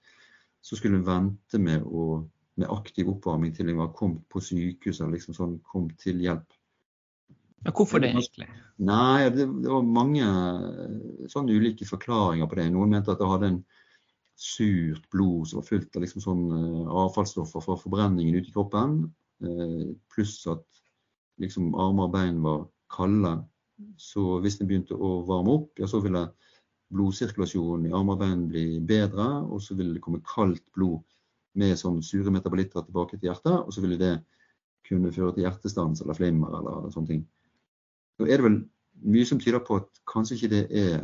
så 0.65 0.79
skulle 0.79 1.01
du 1.01 1.07
vente 1.07 1.61
med, 1.63 1.85
å, 1.87 2.23
med 2.59 2.71
aktiv 2.73 3.11
oppvarming 3.13 3.55
til 3.57 3.71
en 3.71 3.83
var 3.85 3.95
kommet 3.97 4.25
på 4.33 4.43
sykehus 4.43 5.01
eller 5.01 5.19
liksom 5.19 5.37
sånn, 5.37 5.59
kom 5.67 5.91
til 6.01 6.23
hjelp. 6.25 6.47
Men 7.67 7.75
hvorfor 7.75 8.03
det 8.03 8.13
egentlig? 8.13 8.47
Nei, 8.87 9.29
det, 9.35 9.49
det 9.65 9.71
var 9.71 9.87
mange 9.87 10.27
sånn 11.31 11.51
ulike 11.51 11.87
forklaringer 11.89 12.47
på 12.47 12.59
det. 12.61 12.69
Noen 12.71 12.93
mente 12.95 13.11
at 13.11 13.19
det 13.19 13.31
hadde 13.31 13.53
en 13.53 13.63
surt 14.39 15.09
blod 15.11 15.49
som 15.51 15.59
var 15.59 15.67
fullt 15.67 15.97
av 15.99 16.05
liksom 16.05 16.23
sånn 16.23 16.45
uh, 16.53 16.91
avfallsstoffer 17.07 17.65
fra 17.65 17.79
forbrenningen 17.81 18.39
ute 18.39 18.53
i 18.53 18.55
kroppen. 18.55 19.01
Pluss 20.11 20.41
at 20.51 20.65
liksom 21.39 21.75
armer 21.79 22.09
og 22.09 22.15
bein 22.15 22.41
var 22.43 22.65
kalde. 22.93 23.35
Så 24.01 24.39
hvis 24.43 24.59
den 24.59 24.69
begynte 24.71 24.97
å 24.97 25.21
varme 25.29 25.55
opp, 25.61 25.71
ja, 25.79 25.87
så 25.91 26.01
ville 26.03 26.27
blodsirkulasjonen 26.95 27.87
i 27.89 27.95
armarbeid 27.95 28.47
bli 28.51 28.65
bedre, 28.89 29.29
og 29.45 29.61
så 29.63 29.77
ville 29.79 29.95
det 29.95 30.03
komme 30.05 30.25
kaldt 30.27 30.65
blod 30.77 31.05
med 31.59 31.77
sånn 31.79 32.01
sure 32.05 32.33
metabolitter 32.33 32.87
tilbake 32.87 33.19
til 33.19 33.31
hjertet, 33.31 33.55
og 33.61 33.71
så 33.75 33.85
ville 33.85 33.99
det 34.01 34.15
kunne 34.89 35.13
føre 35.13 35.35
til 35.37 35.45
hjertestans 35.45 36.03
eller 36.03 36.17
flimmer 36.17 36.55
eller 36.59 36.91
sånne 36.95 37.13
ting. 37.13 37.23
Nå 38.19 38.27
er 38.27 38.41
det 38.41 38.47
vel 38.47 38.59
mye 39.13 39.29
som 39.29 39.41
tyder 39.43 39.63
på 39.65 39.79
at 39.83 40.03
kanskje 40.11 40.39
ikke 40.39 40.53
det 40.55 40.65
er 40.75 40.97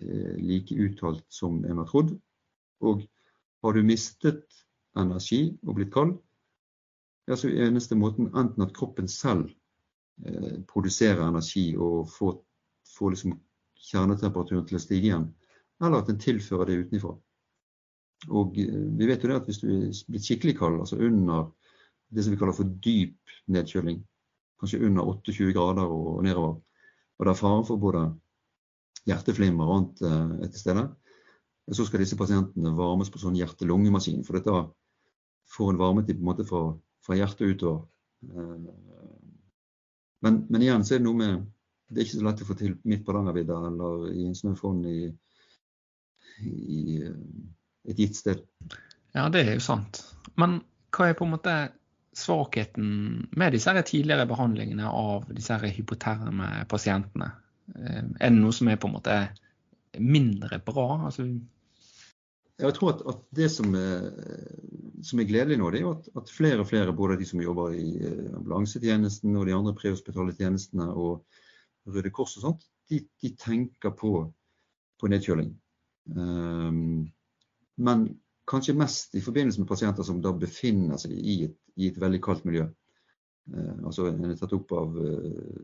eh, 0.00 0.36
like 0.40 0.76
uttalt 0.86 1.24
som 1.32 1.58
en 1.64 1.82
har 1.82 1.88
trodd. 1.90 2.14
Og 2.86 3.02
har 3.64 3.76
du 3.76 3.84
mistet 3.84 4.44
energi 4.98 5.42
og 5.66 5.76
blitt 5.76 5.92
kald, 5.94 6.14
ja, 7.28 7.36
så 7.36 7.50
er 7.50 7.68
eneste 7.68 7.98
måten 7.98 8.30
enten 8.34 8.64
at 8.64 8.72
kroppen 8.76 9.08
selv 9.10 9.50
eh, 10.26 10.60
produserer 10.68 11.22
energi 11.26 11.70
og 11.76 12.08
få, 12.10 12.32
få 12.96 13.10
liksom 13.14 13.34
kjernetemperaturen 13.90 14.66
til 14.68 14.78
å 14.78 14.82
stige 14.82 15.10
igjen, 15.10 15.26
eller 15.80 16.02
at 16.02 16.10
den 16.10 16.20
tilfører 16.20 16.70
det 16.70 16.80
utenfra. 16.84 17.14
Og 18.28 18.58
eh, 18.60 18.80
vi 18.98 19.08
vet 19.08 19.22
jo 19.24 19.32
det 19.32 19.40
at 19.40 19.50
hvis 19.50 19.62
du 19.62 19.68
blitt 20.12 20.26
skikkelig 20.26 20.56
kald, 20.60 20.80
altså 20.82 21.00
under 21.00 21.50
det 22.10 22.24
som 22.24 22.34
vi 22.34 22.40
kaller 22.40 22.56
for 22.56 22.72
dyp 22.84 23.36
nedkjøling, 23.52 24.02
kanskje 24.60 24.82
under 24.84 25.06
28 25.14 25.54
grader 25.56 25.88
og 25.88 26.24
nedover, 26.26 26.58
og 27.20 27.26
det 27.26 27.32
er 27.32 27.38
fare 27.38 27.64
for 27.68 27.80
både 27.80 28.08
hjerteflimmer 29.08 29.68
og 29.68 29.76
annet 29.76 30.02
eh, 30.08 30.50
til 30.50 30.62
stede, 30.64 30.84
så 31.70 31.86
skal 31.86 32.02
disse 32.02 32.18
pasientene 32.18 32.72
varmes 32.74 33.10
på 33.12 33.20
sånn 33.22 33.36
hjerte-lungemaskin. 33.38 34.24
For 34.26 34.38
dette 34.38 34.54
får 35.54 35.72
en 35.72 35.80
varmetid 35.80 36.18
på 36.18 36.24
en 36.24 36.30
måte 36.32 36.46
fra, 36.48 36.62
fra 37.04 37.18
hjertet 37.18 37.54
utover. 37.54 37.84
Eh, 38.26 38.70
men, 40.24 40.44
men, 40.48 40.62
igjen 40.62 40.84
så 40.84 40.96
er 40.96 41.02
det 41.02 41.06
noe 41.08 41.18
med 41.18 41.48
Det 41.90 41.98
er 41.98 42.06
ikke 42.06 42.18
så 42.20 42.26
lett 42.26 42.42
å 42.44 42.46
få 42.46 42.56
til 42.58 42.76
midt 42.86 43.02
på 43.06 43.14
Rangervidda 43.16 43.56
eller 43.66 44.06
i 44.12 44.28
en 44.28 44.36
snøfonn 44.38 44.84
i, 44.86 44.98
i 46.46 46.82
eh, 47.02 47.16
et 47.90 47.98
gitt 47.98 48.14
sted. 48.14 48.44
Ja, 49.16 49.24
det 49.32 49.42
er 49.42 49.56
jo 49.56 49.64
sant. 49.64 50.04
Men 50.38 50.60
hva 50.94 51.08
er 51.08 51.16
på 51.18 51.26
en 51.26 51.32
måte 51.34 51.54
svakheten 52.14 52.92
med 53.38 53.56
disse 53.56 53.74
tidligere 53.88 54.28
behandlingene 54.30 54.86
av 54.86 55.26
disse 55.34 55.58
hypoterme 55.64 56.52
pasientene? 56.70 57.32
Eh, 57.74 58.04
er 58.04 58.30
det 58.30 58.36
noe 58.38 58.54
som 58.54 58.70
er 58.70 58.78
på 58.78 58.90
en 58.90 58.98
måte 59.00 59.18
mindre 59.98 60.62
bra? 60.62 60.92
Altså... 61.08 61.26
jeg 62.60 62.76
tror 62.76 62.92
at, 62.94 63.02
at 63.08 63.20
det 63.36 63.48
som 63.52 63.74
er, 63.78 64.08
som 65.06 65.20
er, 65.20 65.28
gledelig 65.28 65.58
nå, 65.60 65.70
det 65.72 65.80
er 65.80 65.86
jo 65.86 65.94
at, 65.96 66.08
at, 66.20 66.32
flere 66.32 66.62
og 66.62 66.68
flere, 66.68 66.96
både 66.96 67.18
de 67.20 67.28
som 67.28 67.42
jobber 67.42 67.76
i 67.76 67.86
eh, 68.04 68.26
ambulansetjenesten 68.36 69.36
og 69.38 69.46
de 69.48 69.54
andre 69.56 69.74
prehospitale 69.78 70.34
tjenestene 70.36 70.90
og 70.90 71.24
Røde 71.90 72.12
Kors 72.14 72.36
og 72.38 72.44
sånt, 72.44 72.66
de, 72.90 73.00
de 73.22 73.32
tenker 73.40 73.94
på, 73.96 74.12
på 75.00 75.10
nedkjøling. 75.10 75.54
Um, 76.16 77.08
men 77.80 78.04
kanskje 78.50 78.76
mest 78.76 79.14
i 79.16 79.22
forbindelse 79.24 79.62
med 79.62 79.70
pasienter 79.70 80.06
som 80.06 80.20
da 80.22 80.32
befinner 80.36 81.00
seg 81.00 81.14
i 81.14 81.36
et, 81.46 81.56
i 81.80 81.88
et 81.88 82.00
veldig 82.00 82.20
kaldt 82.24 82.46
miljø. 82.48 82.66
Uh, 83.50 83.76
altså 83.88 84.10
en 84.10 84.28
er 84.28 84.36
tatt 84.38 84.56
opp 84.56 84.74
av 84.76 84.98
uh, 85.00 85.60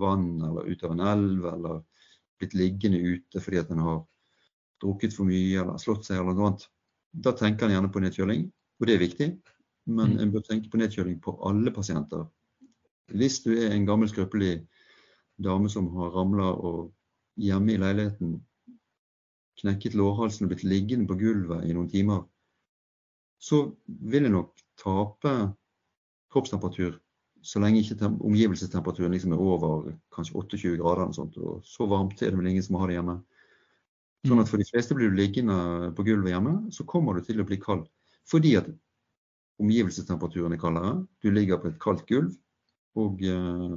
vann 0.00 0.30
eller 0.48 0.70
ut 0.70 0.86
av 0.86 0.94
en 0.94 1.04
elv, 1.12 1.48
eller 1.52 1.82
blitt 2.38 2.56
liggende 2.56 3.02
ute 3.02 3.42
fordi 3.42 3.60
at 3.60 3.74
en 3.74 3.84
har 3.84 4.00
drukket 4.82 5.14
for 5.16 5.28
mye 5.28 5.60
eller 5.62 5.80
slått 5.82 6.08
seg 6.08 6.20
eller 6.20 6.36
noe 6.36 6.50
annet. 6.50 6.66
Da 7.12 7.32
tenker 7.36 7.66
en 7.66 7.76
gjerne 7.76 7.92
på 7.92 8.02
nedkjøling, 8.04 8.48
og 8.78 8.88
det 8.88 8.94
er 8.94 9.02
viktig. 9.02 9.28
Men 9.88 10.14
mm. 10.14 10.18
en 10.22 10.34
bør 10.34 10.44
tenke 10.44 10.70
på 10.70 10.80
nedkjøling 10.80 11.16
på 11.24 11.34
alle 11.48 11.72
pasienter. 11.74 12.26
Hvis 13.08 13.40
du 13.44 13.54
er 13.56 13.72
en 13.72 13.86
gammel, 13.88 14.10
skrøpelig 14.10 14.60
dame 15.40 15.70
som 15.72 15.88
har 15.96 16.12
ramla 16.12 16.50
og 16.52 16.90
hjemme 17.40 17.72
i 17.74 17.80
leiligheten 17.80 18.36
knekket 19.58 19.96
lårhalsen 19.98 20.46
og 20.46 20.52
blitt 20.52 20.66
liggende 20.66 21.08
på 21.08 21.16
gulvet 21.18 21.64
i 21.66 21.74
noen 21.74 21.88
timer, 21.90 22.20
så 23.42 23.64
vil 23.86 24.26
jeg 24.26 24.34
nok 24.34 24.52
tape 24.78 25.32
kroppstemperatur 26.30 26.98
så 27.42 27.60
lenge 27.62 27.80
ikke 27.80 28.08
omgivelsestemperaturen 28.08 29.14
liksom 29.14 29.32
er 29.32 29.42
over 29.42 29.92
kanskje 30.14 30.36
28 30.36 30.76
grader. 30.80 31.08
Og, 31.08 31.14
sånt, 31.14 31.36
og 31.38 31.62
så 31.66 31.86
varmt 31.88 32.22
er 32.22 32.32
det 32.32 32.40
vel 32.40 32.50
ingen 32.50 32.64
som 32.64 32.78
har 32.80 32.90
det 32.90 32.98
hjemme. 32.98 33.18
Sånn 34.26 34.42
at 34.42 34.50
for 34.50 34.58
de 34.58 34.66
fleste 34.66 34.96
blir 34.98 35.12
du 35.12 35.16
liggende 35.18 35.92
på 35.94 36.04
gulvet 36.06 36.32
hjemme, 36.32 36.54
så 36.74 36.86
kommer 36.88 37.14
du 37.14 37.26
til 37.26 37.40
å 37.40 37.46
bli 37.46 37.60
kald. 37.62 37.86
Fordi 38.28 38.56
at 38.58 38.68
omgivelsestemperaturen 39.62 40.54
er 40.54 40.60
kaldere, 40.62 40.94
du 41.22 41.30
ligger 41.30 41.60
på 41.62 41.70
et 41.70 41.78
kaldt 41.82 42.04
gulv, 42.10 42.32
og, 42.98 43.22
eh, 43.22 43.76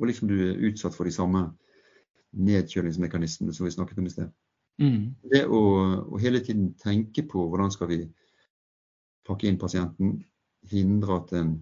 og 0.00 0.08
liksom 0.08 0.30
du 0.30 0.36
er 0.48 0.62
utsatt 0.70 0.96
for 0.96 1.08
de 1.08 1.12
samme 1.14 1.44
nedkjølingsmekanismene 2.32 3.52
som 3.52 3.66
vi 3.66 3.74
snakket 3.74 4.00
om 4.00 4.08
i 4.08 4.14
sted. 4.14 4.32
Mm. 4.80 5.12
Det 5.32 5.44
å, 5.46 5.60
å, 6.08 6.20
hele 6.22 6.40
tiden 6.44 6.72
tenke 6.80 7.26
på 7.28 7.44
hvordan 7.50 7.72
skal 7.74 7.90
vi 7.90 8.00
pakke 9.28 9.48
inn 9.50 9.60
pasienten, 9.60 10.16
hindre 10.70 11.18
at 11.20 11.34
en 11.36 11.54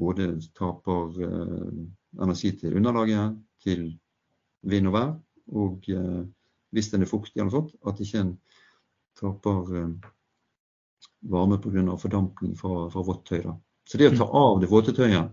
både 0.00 0.32
taper 0.56 1.22
eh, 1.26 1.80
energi 2.22 2.52
til 2.58 2.76
underlaget, 2.80 3.38
til 3.62 3.86
vind 4.66 4.90
og 4.90 4.96
vær, 4.96 5.12
og 5.60 5.90
eh, 5.92 6.22
hvis 6.74 6.90
den 6.92 7.04
er 7.04 7.10
fuktig 7.10 7.40
eller 7.40 7.52
sånt, 7.54 7.74
at 7.86 8.00
ikke 8.02 8.24
en 8.24 8.34
taper 9.18 9.76
eh, 9.80 10.10
varme 11.30 11.58
pga. 11.60 11.96
fordampning 11.98 12.56
fra, 12.58 12.88
fra 12.90 13.04
vått 13.06 13.24
tøy. 13.28 13.42
Da. 13.44 13.56
Så 13.88 13.98
det 13.98 14.10
å 14.12 14.18
ta 14.18 14.26
av 14.26 14.60
det 14.62 14.70
våte 14.70 14.94
tøyet 14.96 15.32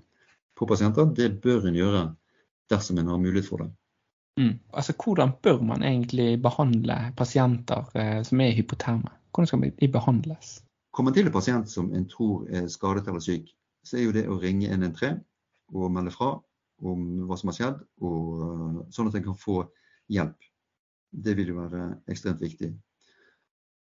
på 0.57 0.67
pasienter, 0.67 1.11
det 1.13 1.41
bør 1.43 1.67
en 1.69 1.77
gjøre 1.77 2.07
dersom 2.71 2.97
en 2.97 3.13
har 3.13 3.21
mulighet 3.21 3.49
for 3.49 3.63
det. 3.63 3.69
Mm. 4.37 4.59
Altså, 4.73 4.93
Hvordan 4.93 5.31
bør 5.43 5.61
man 5.65 5.83
egentlig 5.83 6.41
behandle 6.41 6.97
pasienter 7.17 7.85
eh, 7.97 8.21
som 8.23 8.41
er 8.41 8.55
hypoterme? 8.57 9.13
Hvordan 9.33 9.47
skal 9.47 9.63
de 9.79 9.87
behandles? 9.93 10.57
Kommer 10.91 11.11
man 11.11 11.17
til 11.17 11.29
en 11.29 11.33
pasient 11.33 11.69
som 11.69 11.93
en 11.93 12.05
tror 12.09 12.47
er 12.49 12.67
skadet 12.73 13.07
eller 13.07 13.21
syk, 13.21 13.49
så 13.85 13.97
er 13.97 14.07
jo 14.07 14.13
det 14.15 14.27
å 14.29 14.37
ringe 14.41 14.69
113 14.69 15.19
og 15.77 15.91
melde 15.93 16.13
fra 16.13 16.35
om 16.85 17.03
hva 17.29 17.37
som 17.37 17.51
har 17.51 17.57
skjedd, 17.57 17.81
og, 18.05 18.25
uh, 18.41 18.79
sånn 18.93 19.09
at 19.09 19.17
en 19.17 19.25
kan 19.25 19.37
få 19.37 19.63
hjelp. 20.13 20.47
Det 21.11 21.35
vil 21.37 21.53
jo 21.53 21.61
være 21.61 21.89
ekstremt 22.11 22.41
viktig. 22.41 22.71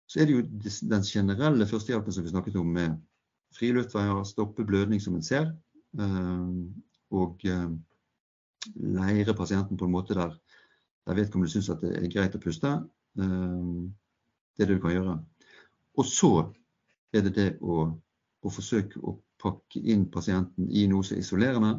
Så 0.06 0.21
er 0.21 0.28
det 0.28 0.35
jo 0.35 0.42
den 0.90 1.02
generelle 1.06 1.66
førstehjelpen 1.66 2.12
som 2.12 2.25
vi 2.25 2.33
snakket 2.33 2.56
om, 2.61 2.66
med 2.66 2.97
friluftveier, 3.56 4.25
stoppe 4.28 4.66
blødning 4.66 5.00
som 5.02 5.14
en 5.14 5.23
ser, 5.23 5.52
uh, 6.00 6.50
og 7.14 7.44
uh, 7.49 7.71
leire 8.75 9.35
pasienten 9.35 9.78
på 9.78 9.85
en 9.85 9.94
måte 9.94 10.14
der, 10.14 10.35
der 11.06 11.14
vedkommende 11.14 11.52
syns 11.52 11.71
at 11.71 11.83
det 11.85 11.94
er 11.99 12.11
greit 12.12 12.37
å 12.37 12.40
puste. 12.42 12.73
Ehm, 13.21 13.92
det 14.56 14.64
er 14.64 14.71
det 14.71 14.78
du 14.78 14.83
kan 14.83 14.94
gjøre. 14.94 15.18
Og 16.00 16.09
så 16.09 16.33
er 17.14 17.26
det 17.26 17.35
det 17.37 17.49
å, 17.62 17.85
å 18.42 18.52
forsøke 18.52 19.02
å 19.02 19.18
pakke 19.42 19.83
inn 19.83 20.06
pasienten 20.11 20.71
i 20.71 20.87
noe 20.90 21.04
som 21.04 21.18
er 21.18 21.23
isolerende, 21.23 21.75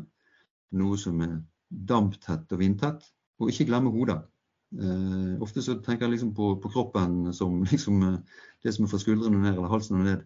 noe 0.77 0.97
som 0.99 1.21
er 1.25 1.39
damptett 1.69 2.51
og 2.53 2.61
vindtett, 2.61 3.03
og 3.41 3.51
ikke 3.51 3.67
glemme 3.71 3.91
hodet. 3.91 4.21
Uh, 4.73 5.37
ofte 5.45 5.61
så 5.63 5.77
tenker 5.79 6.07
jeg 6.07 6.15
liksom 6.15 6.33
på, 6.35 6.55
på, 6.59 6.69
kroppen 6.73 7.33
som 7.33 7.61
liksom, 7.71 8.01
uh, 8.01 8.41
det 8.65 8.73
som 8.75 8.87
er 8.87 8.91
fra 8.91 8.99
skuldrene 8.99 9.39
ned 9.43 9.53
eller 9.53 9.71
halsen 9.71 10.01
og 10.01 10.07
ned. 10.09 10.25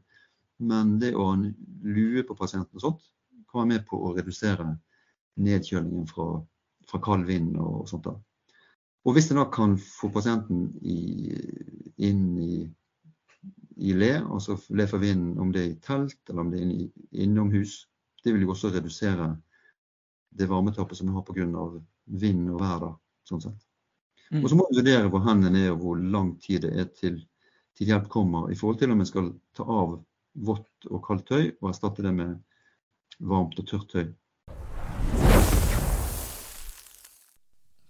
Men 0.60 0.98
det 1.00 1.14
å 1.16 1.32
lue 1.84 2.24
på 2.28 2.38
pasienten 2.40 2.80
og 2.80 2.86
sånt 2.86 3.04
kan 3.50 3.64
være 3.64 3.72
med 3.74 3.86
på 3.90 4.00
å 4.00 4.14
redusere 4.16 4.74
nedkjølingen 5.40 6.08
fra, 6.10 6.32
fra 6.90 7.00
kald 7.04 7.28
vind 7.30 7.56
og 7.60 7.88
sånt. 7.90 8.08
da. 8.08 8.16
Og 9.08 9.16
hvis 9.16 9.30
en 9.32 9.40
da 9.40 9.46
kan 9.52 9.78
få 9.80 10.10
pasienten 10.14 10.68
i, 10.84 10.98
inn 12.10 12.26
i, 12.44 12.58
i, 13.80 13.94
le, 13.96 14.12
altså 14.20 14.58
le 14.76 14.88
for 14.92 15.02
vinden, 15.02 15.38
om 15.40 15.54
det 15.56 15.64
er 15.64 15.72
i 15.72 15.80
telt 15.86 16.20
eller 16.30 16.44
om 16.44 16.52
det 16.52 16.62
er 16.66 17.24
innomhus, 17.24 17.86
det 18.26 18.36
vil 18.36 18.44
jo 18.44 18.52
også 18.54 18.74
redusere 18.76 19.32
det 20.36 20.50
varmetapet 20.52 21.00
som 21.00 21.10
vi 21.10 21.16
har 21.16 21.26
pga. 21.26 21.70
vind 22.20 22.50
og 22.50 22.60
vær. 22.60 22.80
da, 22.84 22.92
sånn 23.30 23.42
sett. 23.48 23.69
Mm. 24.30 24.44
Og 24.44 24.50
så 24.50 24.58
må 24.58 24.68
vi 24.70 24.78
vurdere 24.78 25.10
hvor 25.10 25.26
hendene 25.26 25.66
er 25.66 25.74
og 25.74 25.82
hvor 25.82 25.98
lang 25.98 26.36
tid 26.42 26.62
det 26.68 26.76
er 26.78 26.90
til, 26.94 27.18
til 27.78 27.90
hjelp 27.90 28.10
kommer, 28.14 28.52
i 28.52 28.58
forhold 28.58 28.78
til 28.82 28.94
om 28.94 29.02
en 29.02 29.10
skal 29.10 29.32
ta 29.58 29.66
av 29.66 29.98
vått 30.46 30.90
og 30.90 31.02
kaldt 31.08 31.26
tøy 31.32 31.46
og 31.60 31.72
erstatte 31.72 32.06
det 32.06 32.14
med 32.14 32.38
varmt 33.20 33.58
og 33.60 33.68
tørt 33.68 33.90
tøy. 33.90 34.10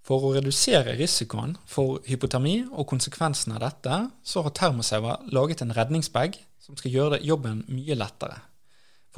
For 0.09 0.25
å 0.25 0.31
redusere 0.33 0.95
risikoen 0.97 1.53
for 1.69 1.99
hypotermi 2.09 2.63
og 2.71 2.87
konsekvensene 2.89 3.59
av 3.59 3.65
dette, 3.67 3.97
så 4.25 4.41
har 4.41 4.55
termosever 4.57 5.27
laget 5.35 5.61
en 5.61 5.75
redningsbag 5.75 6.39
som 6.63 6.79
skal 6.79 6.95
gjøre 6.95 7.21
jobben 7.21 7.61
mye 7.69 7.99
lettere. 7.99 8.39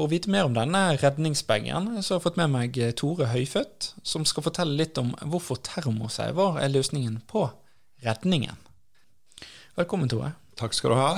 For 0.02 0.10
å 0.10 0.16
vite 0.16 0.32
mer 0.34 0.48
om 0.48 0.56
denne 0.58 0.80
redningsbagen, 0.98 1.92
så 2.02 2.16
har 2.16 2.18
jeg 2.18 2.24
fått 2.24 2.38
med 2.40 2.50
meg 2.50 2.78
Tore 2.98 3.28
Høyfødt, 3.30 3.92
som 4.02 4.24
skal 4.26 4.42
fortelle 4.48 4.74
litt 4.80 4.98
om 4.98 5.12
hvorfor 5.30 5.60
termoseiver 5.62 6.58
er 6.58 6.72
løsningen 6.74 7.20
på 7.30 7.44
redningen. 8.02 8.58
Velkommen, 9.78 10.10
Tore. 10.10 10.32
Takk 10.58 10.74
skal 10.74 10.96
du 10.96 10.98
ha. 10.98 11.12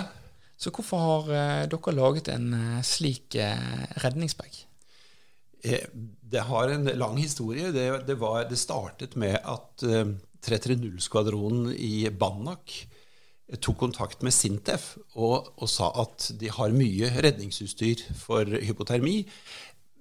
Så 0.59 0.73
hvorfor 0.75 0.99
har 0.99 1.31
eh, 1.31 1.61
dere 1.71 1.93
laget 1.95 2.27
en 2.33 2.49
eh, 2.57 2.83
slik 2.83 3.39
eh, 3.39 3.87
redningsbag? 4.03 4.59
Eh, 5.63 5.87
det 6.35 6.43
har 6.51 6.75
en 6.75 6.91
lang 6.99 7.15
historie. 7.23 7.71
Det, 7.71 7.87
det, 8.09 8.19
var, 8.19 8.43
det 8.51 8.59
startet 8.59 9.15
med 9.15 9.39
at 9.39 9.87
eh, 9.87 10.11
330-skvadronen 10.43 11.71
i 11.71 12.09
Banak 12.11 12.75
eh, 12.83 12.92
tok 13.61 13.77
kontakt 13.83 14.23
med 14.25 14.33
Sintef 14.33 14.93
og, 15.13 15.51
og, 15.57 15.67
sa 15.69 15.91
at 16.01 16.31
de 16.39 16.49
har 16.53 16.73
mye 16.75 17.11
redningsutstyr 17.21 18.05
for 18.17 18.49
hypotermi, 18.49 19.23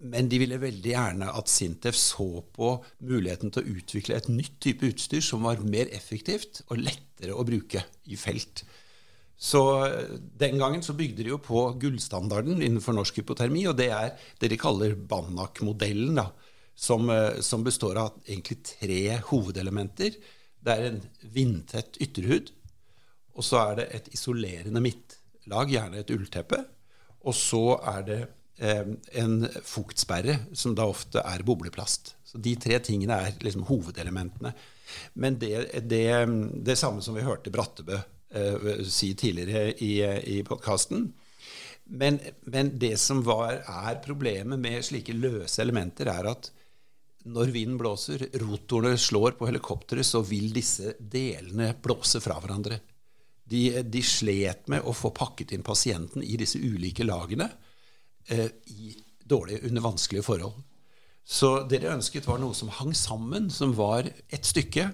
men 0.02 0.26
de 0.30 0.38
ville 0.42 0.58
veldig 0.58 0.94
gjerne 0.94 1.30
at 1.30 1.50
Sintef 1.50 1.96
så 1.98 2.42
på 2.54 2.74
muligheten 3.06 3.52
til 3.52 3.62
å 3.62 3.74
utvikle 3.78 4.16
et 4.18 4.30
nytt 4.32 4.56
type 4.62 4.88
utstyr 4.88 5.22
som 5.22 5.44
var 5.46 5.62
mer 5.62 5.90
effektivt 5.94 6.64
og 6.68 6.80
lettere 6.82 7.36
å 7.36 7.46
bruke 7.46 7.84
i 8.10 8.18
felt. 8.18 8.64
Så 9.42 9.62
eh, 9.86 10.16
Den 10.38 10.58
gangen 10.60 10.82
så 10.86 10.94
bygde 10.98 11.24
de 11.24 11.32
jo 11.34 11.40
på 11.42 11.64
gullstandarden 11.82 12.62
innenfor 12.62 12.96
norsk 12.96 13.22
hypotermi, 13.22 13.66
og 13.70 13.78
det 13.80 13.90
er 13.94 14.14
det 14.40 14.52
de 14.52 14.60
kaller 14.60 14.94
Banak-modellen, 14.96 16.20
som, 16.74 17.10
eh, 17.10 17.40
som, 17.42 17.64
består 17.66 17.98
av 18.00 18.16
egentlig 18.26 18.60
tre 18.66 19.18
hovedelementer. 19.30 20.18
Det 20.62 20.74
er 20.74 20.88
en 20.88 21.00
vindtett 21.34 21.98
ytterhud, 22.02 22.52
og 23.32 23.46
så 23.46 23.60
er 23.62 23.80
det 23.80 23.88
et 23.96 24.12
isolerende 24.16 24.82
midtlag, 24.84 25.72
gjerne 25.72 26.02
et 26.02 26.12
ullteppe, 26.14 26.60
og 27.22 27.36
så 27.36 27.64
er 27.94 28.06
det 28.08 28.20
eh, 28.58 28.92
en 29.22 29.36
fuktsperre, 29.64 30.38
som 30.58 30.76
da 30.76 30.88
ofte 30.90 31.22
er 31.22 31.44
bobleplast. 31.46 32.14
Så 32.26 32.40
De 32.42 32.54
tre 32.60 32.78
tingene 32.84 33.18
er 33.20 33.36
liksom 33.44 33.66
hovedelementene. 33.68 34.54
Men 35.14 35.38
det, 35.40 35.68
det, 35.88 36.06
det 36.64 36.78
samme 36.80 37.04
som 37.04 37.16
vi 37.16 37.24
hørte 37.24 37.52
Brattebø 37.54 37.98
eh, 37.98 38.84
si 38.88 39.12
tidligere 39.18 39.72
i, 39.84 39.94
i 40.36 40.40
podkasten. 40.46 41.10
Men, 41.92 42.18
men, 42.48 42.72
det 42.80 42.96
som 43.00 43.22
var, 43.26 43.62
er 43.66 44.02
problemet 44.04 44.60
med 44.60 44.84
slike 44.86 45.14
løse 45.16 45.60
elementer, 45.62 46.08
er 46.08 46.30
at 46.30 46.52
når 47.22 47.52
vinden 47.54 47.78
blåser, 47.78 48.24
rotorene 48.42 48.98
slår 48.98 49.36
på 49.38 49.46
helikopteret, 49.46 50.06
så 50.06 50.22
vil 50.26 50.50
disse 50.54 50.96
delene 50.98 51.70
blåse 51.82 52.22
fra 52.22 52.38
hverandre. 52.42 52.80
De, 53.52 53.62
de 53.84 54.02
slet 54.06 54.68
med 54.72 54.84
å 54.88 54.94
få 54.96 55.12
pakket 55.14 55.52
inn 55.52 55.64
pasienten 55.66 56.24
i 56.24 56.38
disse 56.40 56.60
ulike 56.60 57.04
lagene 57.04 57.50
eh, 58.32 58.48
i 58.72 58.94
dårlige, 59.28 59.66
under 59.68 59.84
vanskelige 59.84 60.24
forhold. 60.26 60.56
Så 61.24 61.62
det 61.70 61.82
de 61.84 61.92
ønsket, 61.92 62.26
var 62.26 62.40
noe 62.42 62.56
som 62.56 62.72
hang 62.72 62.94
sammen, 62.96 63.50
som 63.50 63.74
var 63.76 64.08
et 64.08 64.46
stykke, 64.48 64.88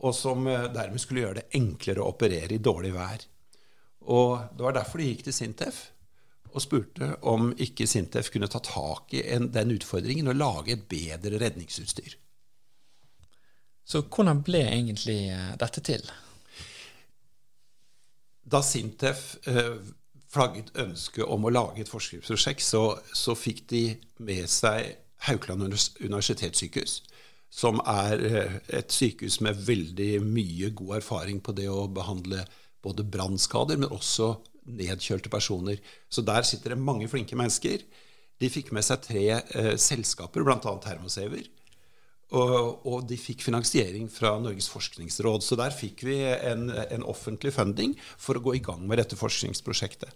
og 0.00 0.14
som 0.16 0.46
eh, 0.48 0.68
dermed 0.72 1.02
skulle 1.02 1.24
gjøre 1.26 1.42
det 1.42 1.60
enklere 1.60 2.02
å 2.02 2.10
operere 2.14 2.56
i 2.56 2.62
dårlig 2.62 2.94
vær. 2.96 3.26
Og 4.10 4.56
Det 4.56 4.64
var 4.64 4.76
derfor 4.78 4.98
de 5.00 5.10
gikk 5.10 5.26
til 5.28 5.36
Sintef 5.36 5.80
og 6.50 6.64
spurte 6.64 7.12
om 7.30 7.52
ikke 7.62 7.86
Sintef 7.86 8.32
kunne 8.34 8.48
ta 8.50 8.58
tak 8.64 9.12
i 9.14 9.22
en, 9.36 9.50
den 9.54 9.70
utfordringen 9.76 10.32
og 10.32 10.40
lage 10.40 10.74
et 10.74 10.88
bedre 10.90 11.38
redningsutstyr. 11.38 12.16
Så 13.86 14.02
hvordan 14.06 14.42
ble 14.46 14.64
egentlig 14.66 15.20
eh, 15.34 15.54
dette 15.60 15.84
til? 15.86 16.02
Da 18.50 18.62
Sintef 18.66 19.36
eh, 19.46 19.76
flagget 20.30 20.72
ønsket 20.78 21.26
om 21.26 21.46
å 21.46 21.52
lage 21.52 21.84
et 21.84 21.90
forskningsprosjekt, 21.90 22.64
så, 22.64 22.84
så 23.14 23.36
fikk 23.38 23.66
de 23.70 23.84
med 24.26 24.50
seg 24.50 24.96
Haukeland 25.26 25.66
universitetssykehus 25.68 27.00
som 27.50 27.80
er 27.82 28.22
eh, 28.24 28.58
et 28.78 28.94
sykehus 28.94 29.40
med 29.44 29.58
veldig 29.66 30.20
mye 30.22 30.70
god 30.78 31.00
erfaring 31.00 31.42
på 31.42 31.54
det 31.58 31.66
å 31.70 31.88
behandle 31.90 32.44
både 32.80 33.04
brannskader, 33.04 33.80
men 33.80 33.90
også 33.92 34.36
nedkjølte 34.70 35.32
personer. 35.32 35.80
Så 36.08 36.22
der 36.22 36.46
sitter 36.46 36.74
det 36.74 36.84
mange 36.84 37.08
flinke 37.10 37.36
mennesker. 37.36 37.82
De 38.40 38.48
fikk 38.48 38.70
med 38.72 38.86
seg 38.86 39.02
tre 39.04 39.24
eh, 39.34 39.74
selskaper, 39.76 40.46
bl.a. 40.46 40.76
Thermosaver. 40.84 41.42
Og, 42.30 43.00
de 43.10 43.16
fikk 43.18 43.42
finansiering 43.42 44.06
fra 44.12 44.36
Norges 44.38 44.68
forskningsråd. 44.70 45.42
Så 45.42 45.58
der 45.58 45.74
fikk 45.74 46.04
vi 46.06 46.20
en, 46.30 46.68
en 46.70 47.06
offentlig 47.10 47.52
funding 47.56 47.96
for 48.14 48.38
å 48.38 48.44
gå 48.44 48.54
i 48.58 48.62
gang 48.62 48.84
med 48.86 49.02
dette 49.02 49.18
forskningsprosjektet. 49.18 50.14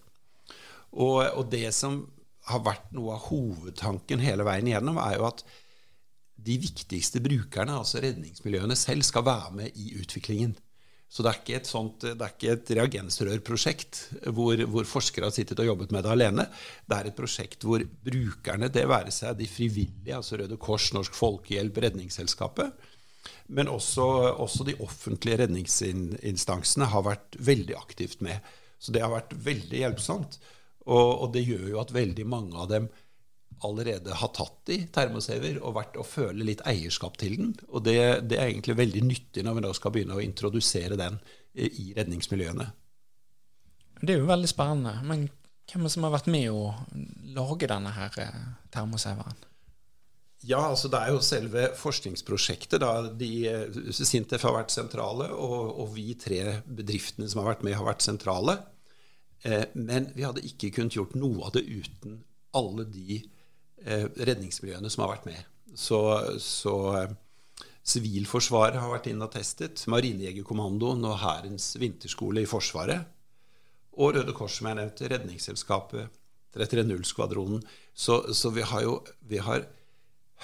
Og, 0.94 1.25
og 1.35 1.49
det 1.50 1.67
som 1.75 2.04
har 2.50 2.62
vært 2.62 2.93
noe 2.95 3.17
av 3.17 3.26
hovedtanken 3.30 4.23
hele 4.23 4.47
veien 4.47 4.69
igjennom, 4.69 5.00
er 5.02 5.19
jo 5.19 5.26
at 5.26 5.43
de 6.45 6.58
viktigste 6.60 7.23
brukerne, 7.25 7.78
altså 7.80 8.02
redningsmiljøene 8.04 8.76
selv, 8.78 9.06
skal 9.06 9.25
være 9.26 9.50
med 9.58 9.80
i 9.80 9.95
utviklingen. 9.99 10.54
Så 11.14 11.22
det 11.22 11.30
er 11.30 11.36
ikke 11.38 11.58
et, 11.60 11.68
sånt, 11.70 12.02
det 12.02 12.24
er 12.26 12.32
ikke 12.32 12.54
et 12.56 12.70
reagensrørprosjekt 12.74 13.98
hvor, 14.34 14.58
hvor, 14.66 14.86
forskere 14.88 15.28
har 15.28 15.34
sittet 15.36 15.60
og 15.62 15.68
jobbet 15.68 15.92
med 15.94 16.02
det 16.02 16.10
alene. 16.10 16.46
Det 16.90 16.96
er 16.96 17.10
et 17.10 17.14
prosjekt 17.14 17.62
hvor 17.62 17.84
brukerne, 18.08 18.66
det 18.74 18.82
være 18.90 19.14
seg 19.14 19.38
de 19.38 19.46
frivillige, 19.46 20.16
altså 20.16 20.40
Røde 20.40 20.58
Kors, 20.58 20.88
Norsk 20.96 21.14
Folkehjelp, 21.14 21.78
Redningsselskapet, 21.86 22.90
men 23.54 23.70
også, 23.70 24.08
også 24.42 24.66
de 24.66 24.74
offentlige 24.82 25.38
redningsinstansene 25.44 26.90
har 26.90 27.06
vært 27.06 27.38
veldig 27.38 27.78
aktivt 27.78 28.24
med. 28.24 28.42
Så 28.82 28.92
det 28.92 29.04
har 29.04 29.14
vært 29.14 29.38
veldig 29.46 29.84
hjelpsomt. 29.84 30.40
Og, 30.84 31.08
og 31.24 31.30
det 31.32 31.46
gjør 31.46 31.68
jo 31.70 31.80
at 31.80 31.94
veldig 31.94 32.26
mange 32.28 32.58
av 32.58 32.68
dem 32.74 32.90
allerede 33.64 34.16
har 34.20 34.32
tatt 34.36 34.72
i 34.72 34.80
termosaver 34.92 35.60
og 35.62 35.76
vært 35.78 35.96
å 36.00 36.06
føle 36.06 36.46
litt 36.46 36.62
eierskap 36.68 37.16
til 37.20 37.38
den. 37.40 37.54
Og 37.70 37.84
det, 37.86 37.98
det, 38.28 38.38
er 38.38 38.50
egentlig 38.50 38.76
veldig 38.78 39.04
nyttig 39.06 39.44
når 39.46 39.58
vi 39.58 39.64
da 39.66 39.72
skal 39.76 39.94
begynne 39.94 40.18
å 40.18 40.24
introdusere 40.24 40.98
den 41.00 41.18
i 41.54 41.92
redningsmiljøene. 41.96 42.66
Det 44.02 44.14
er 44.14 44.20
jo 44.20 44.28
veldig 44.28 44.50
spennende. 44.50 44.94
Men 45.06 45.26
hvem 45.70 45.86
er 45.86 45.94
som 45.94 46.06
har 46.06 46.14
vært 46.16 46.30
med 46.32 46.50
å 46.52 46.74
lage 47.36 47.70
denne 47.70 47.94
her 47.94 48.12
termoseveren? 48.14 48.70
termosaveren? 48.74 49.50
Ja, 50.44 50.60
altså 50.68 50.90
det 50.92 50.98
er 51.00 51.14
jo 51.14 51.22
selve 51.24 51.70
forskningsprosjektet. 51.78 52.82
da, 52.82 53.08
de, 53.08 53.30
eh, 53.48 53.92
Sintef 53.96 54.42
har 54.44 54.52
vært 54.58 54.74
sentrale, 54.74 55.30
og, 55.32 55.70
og, 55.80 55.94
vi 55.94 56.12
tre 56.20 56.58
bedriftene 56.66 57.30
som 57.30 57.40
har 57.40 57.54
vært 57.54 57.64
med, 57.64 57.78
har 57.78 57.86
vært 57.86 58.04
sentrale. 58.04 58.58
Eh, 59.40 59.64
men 59.72 60.10
vi 60.12 60.26
hadde 60.26 60.44
ikke 60.44 60.74
kunnet 60.76 60.98
gjort 60.98 61.16
noe 61.16 61.46
av 61.48 61.54
det 61.56 61.64
uten 61.64 62.20
alle 62.54 62.84
de 62.84 63.22
Eh, 63.22 63.33
redningsmiljøene 63.84 64.90
som 64.92 65.04
har 65.04 65.14
vært 65.16 65.28
med. 65.28 65.52
Så, 65.75 66.00
så 66.40 66.75
eh, 66.99 67.14
Sivilforsvaret 67.84 68.80
har 68.80 68.92
vært 68.92 69.10
inn 69.10 69.23
og 69.25 69.32
testet. 69.34 69.82
Marinejegerkommandoen 69.92 71.04
og 71.04 71.18
Hærens 71.20 71.75
vinterskole 71.80 72.44
i 72.44 72.49
Forsvaret. 72.49 73.10
Og 74.00 74.14
Røde 74.16 74.32
Kors, 74.36 74.56
som 74.58 74.70
jeg 74.70 74.78
nevnte. 74.80 75.10
Redningsselskapet. 75.12 76.20
330-skvadronen. 76.54 77.64
Så, 77.92 78.23
så, 78.34 78.50
vi 78.54 78.62
har 78.62 78.84
jo 78.86 78.99
vi 79.26 79.40
har 79.42 79.66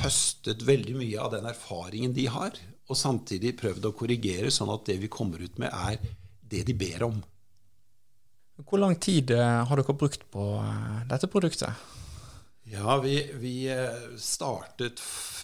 høstet 0.03 0.65
veldig 0.67 0.97
mye 0.99 1.23
av 1.23 1.33
den 1.37 1.47
erfaringen 1.47 2.15
de 2.17 2.27
har, 2.31 2.57
og 2.91 2.99
samtidig 2.99 3.55
prøvd 3.61 3.87
å 3.87 3.95
korrigere, 3.95 4.51
sånn 4.51 4.73
at 4.75 4.89
det 4.89 4.97
vi 5.03 5.11
kommer 5.13 5.43
ut 5.43 5.59
med, 5.63 5.71
er 5.71 6.01
det 6.51 6.65
de 6.67 6.75
ber 6.75 7.07
om. 7.07 7.21
Hvor 8.67 8.83
lang 8.83 8.97
tid 9.01 9.31
eh, 9.33 9.63
har 9.65 9.81
dere 9.81 9.97
brukt 9.97 10.27
på 10.35 10.51
dette 11.09 11.31
produktet? 11.31 12.00
Ja, 12.71 13.01
vi, 13.03 13.33
vi, 13.35 13.67
eh, 13.69 14.17
startet 14.17 15.01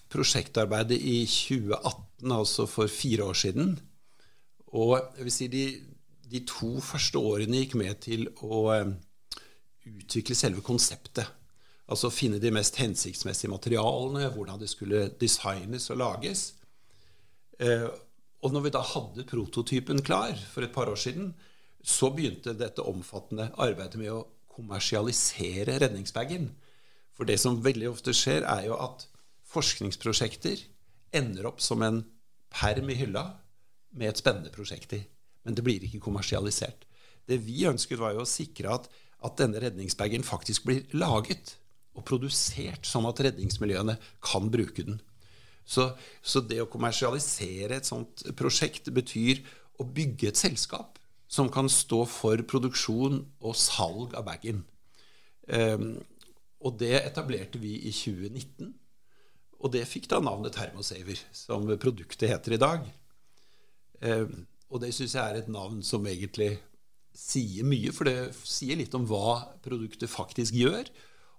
prosjektarbeidet 0.09 0.99
i 1.01 1.25
2018, 1.27 2.33
altså 2.33 2.67
for 2.71 2.87
fire 2.87 3.25
år 3.25 3.35
siden. 3.35 3.73
Og 4.79 4.93
jeg 5.01 5.25
vil 5.27 5.33
si 5.35 5.49
de, 5.51 5.63
de 6.31 6.41
to 6.47 6.77
første 6.79 7.19
årene 7.19 7.65
gikk 7.65 7.75
med 7.81 7.99
til 8.05 8.29
å 8.47 8.61
eh, 8.77 8.93
utvikle 9.91 10.37
selve 10.39 10.63
konseptet. 10.63 11.27
Altså 11.91 12.13
finne 12.15 12.39
de 12.43 12.53
mest 12.55 12.79
hensiktsmessige 12.79 13.51
materialene, 13.51 14.29
hvordan 14.37 14.63
det 14.63 14.71
skulle 14.71 15.09
designes 15.19 15.89
og 15.91 15.99
lages. 16.05 16.45
Eh, 17.59 17.89
og 18.47 18.55
når 18.55 18.69
vi 18.69 18.73
da 18.77 18.85
hadde 18.87 19.27
prototypen 19.27 20.05
klar 20.07 20.39
for 20.53 20.63
et 20.63 20.75
par 20.77 20.93
år 20.93 21.03
siden, 21.09 21.33
så 21.83 22.13
begynte 22.15 22.55
dette 22.55 22.87
omfattende 22.87 23.49
arbeidet 23.59 23.99
med 23.99 24.15
å 24.15 24.23
kommersialisere 24.55 25.81
redningsbagen. 25.83 26.53
For 27.17 27.29
det 27.29 27.39
som 27.41 27.63
veldig 27.65 27.89
ofte 27.91 28.15
skjer, 28.17 28.45
er 28.45 28.69
jo 28.69 28.77
at 28.79 29.07
forskningsprosjekter 29.49 30.63
ender 31.17 31.49
opp 31.49 31.63
som 31.65 31.85
en 31.87 32.03
perm 32.53 32.91
i 32.93 32.99
hylla 32.99 33.25
med 33.97 34.11
et 34.11 34.21
spennende 34.21 34.53
prosjekt 34.53 34.93
i. 34.97 35.03
Men 35.47 35.57
det 35.57 35.65
blir 35.65 35.85
ikke 35.87 36.03
kommersialisert. 36.05 36.85
Det 37.27 37.39
vi 37.43 37.65
ønsket, 37.69 37.99
var 37.99 38.15
jo 38.15 38.25
å 38.25 38.29
sikre 38.29 38.75
at, 38.75 38.89
at 39.25 39.39
denne 39.41 39.61
redningsbagen 39.63 40.27
faktisk 40.27 40.67
blir 40.69 40.85
laget 40.95 41.57
og 41.97 42.05
produsert 42.07 42.87
sånn 42.87 43.09
at 43.09 43.23
redningsmiljøene 43.25 43.97
kan 44.25 44.51
bruke 44.53 44.85
den. 44.85 45.01
Så, 45.67 45.89
så, 46.23 46.43
det 46.45 46.61
å 46.63 46.69
kommersialisere 46.71 47.81
et 47.81 47.89
sånt 47.89 48.23
prosjekt 48.39 48.93
betyr 48.95 49.41
å 49.81 49.87
bygge 49.89 50.31
et 50.31 50.39
selskap 50.39 51.01
som 51.27 51.49
kan 51.51 51.67
stå 51.73 52.05
for 52.07 52.43
produksjon 52.47 53.19
og 53.43 53.57
salg 53.59 54.15
av 54.15 54.29
bagen. 54.29 54.63
Um, 55.51 55.97
og 56.65 56.79
det 56.81 56.95
etablerte 57.03 57.61
vi 57.61 57.75
i 57.89 57.93
2019. 57.93 58.73
Og 59.57 59.73
det 59.73 59.87
fikk 59.89 60.09
da 60.11 60.21
navnet 60.21 60.55
Thermosaver, 60.57 61.21
som 61.35 61.67
produktet 61.81 62.31
heter 62.31 62.57
i 62.57 62.61
dag. 62.61 62.87
Eh, 64.05 64.29
og 64.67 64.83
det 64.83 64.93
syns 64.95 65.17
jeg 65.17 65.23
er 65.23 65.41
et 65.41 65.53
navn 65.53 65.83
som 65.87 66.07
egentlig 66.09 66.57
sier 67.17 67.65
mye, 67.65 67.93
for 67.97 68.09
det 68.09 68.35
sier 68.45 68.77
litt 68.77 68.95
om 68.97 69.07
hva 69.09 69.39
produktet 69.65 70.13
faktisk 70.13 70.57
gjør, 70.57 70.91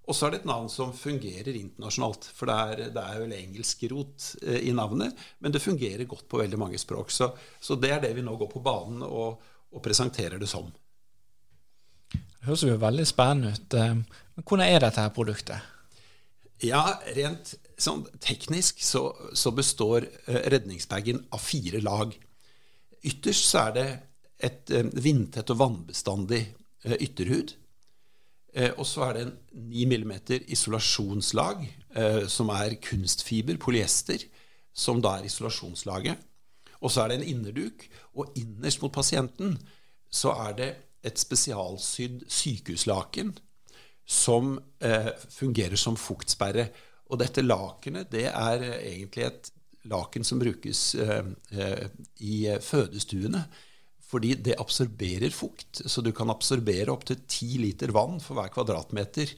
Og 0.07 0.15
så 0.15 0.23
er 0.23 0.31
det 0.31 0.37
et 0.39 0.45
navn 0.47 0.69
som 0.71 0.93
fungerer 0.95 1.57
internasjonalt. 1.59 2.29
For 2.31 2.47
det 2.47 2.53
er, 2.55 2.81
det 2.95 3.01
er 3.03 3.17
vel 3.19 3.33
engelsk-rot 3.35 4.27
eh, 4.39 4.61
i 4.69 4.71
navnet, 4.71 5.11
men 5.43 5.51
det 5.51 5.59
fungerer 5.59 6.07
godt 6.07 6.29
på 6.31 6.39
veldig 6.39 6.59
mange 6.61 6.79
språk. 6.79 7.11
Så, 7.11 7.27
så 7.59 7.75
det 7.75 7.91
er 7.91 7.99
det 8.05 8.13
vi 8.15 8.23
nå 8.23 8.37
går 8.39 8.47
på 8.53 8.61
banen 8.63 9.03
og, 9.03 9.43
og 9.67 9.83
presenterer 9.83 10.39
det 10.39 10.47
som. 10.47 10.69
Det 12.13 12.47
høres 12.47 12.63
jo 12.63 12.77
veldig 12.79 13.07
spennende 13.09 13.51
ut. 13.51 13.75
Eh, 14.37 14.43
men 14.43 14.45
hvordan 14.45 14.67
er 14.67 14.79
dette 14.85 15.01
her 15.01 15.13
produktet? 15.15 15.73
Ja, 16.65 16.99
rent 17.13 17.55
sånn 17.77 18.07
teknisk 18.23 18.81
så, 18.81 19.11
så 19.33 19.51
består 19.53 20.05
eh, 20.05 20.47
redningsbagen 20.53 21.25
av 21.33 21.41
fire 21.41 21.81
lag. 21.81 22.13
Ytterst 23.03 23.49
så 23.49 23.67
er 23.67 23.75
det 23.75 23.87
et 24.37 24.69
vindtett 25.01 25.49
og 25.49 25.57
vannbestandig 25.57 26.43
ytterhud. 26.85 27.55
Eh, 28.57 28.73
og 28.77 28.85
så 28.89 29.07
er 29.07 29.13
det 29.17 29.23
en 29.25 29.35
9 29.69 29.85
mm 29.91 30.13
isolasjonslag, 30.47 31.63
eh, 31.95 32.23
som 32.27 32.49
er 32.49 32.77
kunstfiber, 32.81 33.57
polyester, 33.61 34.23
som 34.73 35.01
da 35.01 35.17
er 35.17 35.27
isolasjonslaget. 35.27 36.17
Og 36.81 36.91
så 36.91 37.03
er 37.03 37.11
det 37.11 37.19
en 37.19 37.29
innerduk, 37.33 37.87
og 38.15 38.33
innerst 38.37 38.81
mot 38.81 38.93
pasienten 38.93 39.57
så 40.09 40.33
er 40.47 40.57
det 40.57 40.69
et 41.05 41.19
spesialsydd 41.19 42.25
sykehuslaken 42.31 43.35
som 44.07 44.55
eh, 44.79 45.11
fungerer 45.29 45.79
som 45.79 45.97
fuktsperre. 45.99 46.69
Og 47.11 47.19
dette 47.19 47.43
lakenet 47.43 48.11
det 48.11 48.27
er 48.31 48.63
egentlig 48.77 49.27
et 49.27 49.51
laken 49.87 50.25
som 50.27 50.39
brukes 50.41 50.89
eh, 50.95 51.31
eh 51.51 51.87
i 52.23 52.47
fødestuene 52.63 53.45
fordi 54.07 54.37
det 54.39 54.55
absorberer 54.55 55.33
fukt. 55.35 55.81
Så 55.83 56.01
du 56.01 56.13
kan 56.15 56.31
absorbere 56.31 56.93
opptil 56.93 57.19
ti 57.27 57.57
liter 57.59 57.91
vann 57.91 58.21
for 58.23 58.39
hver 58.39 58.53
kvadratmeter 58.53 59.33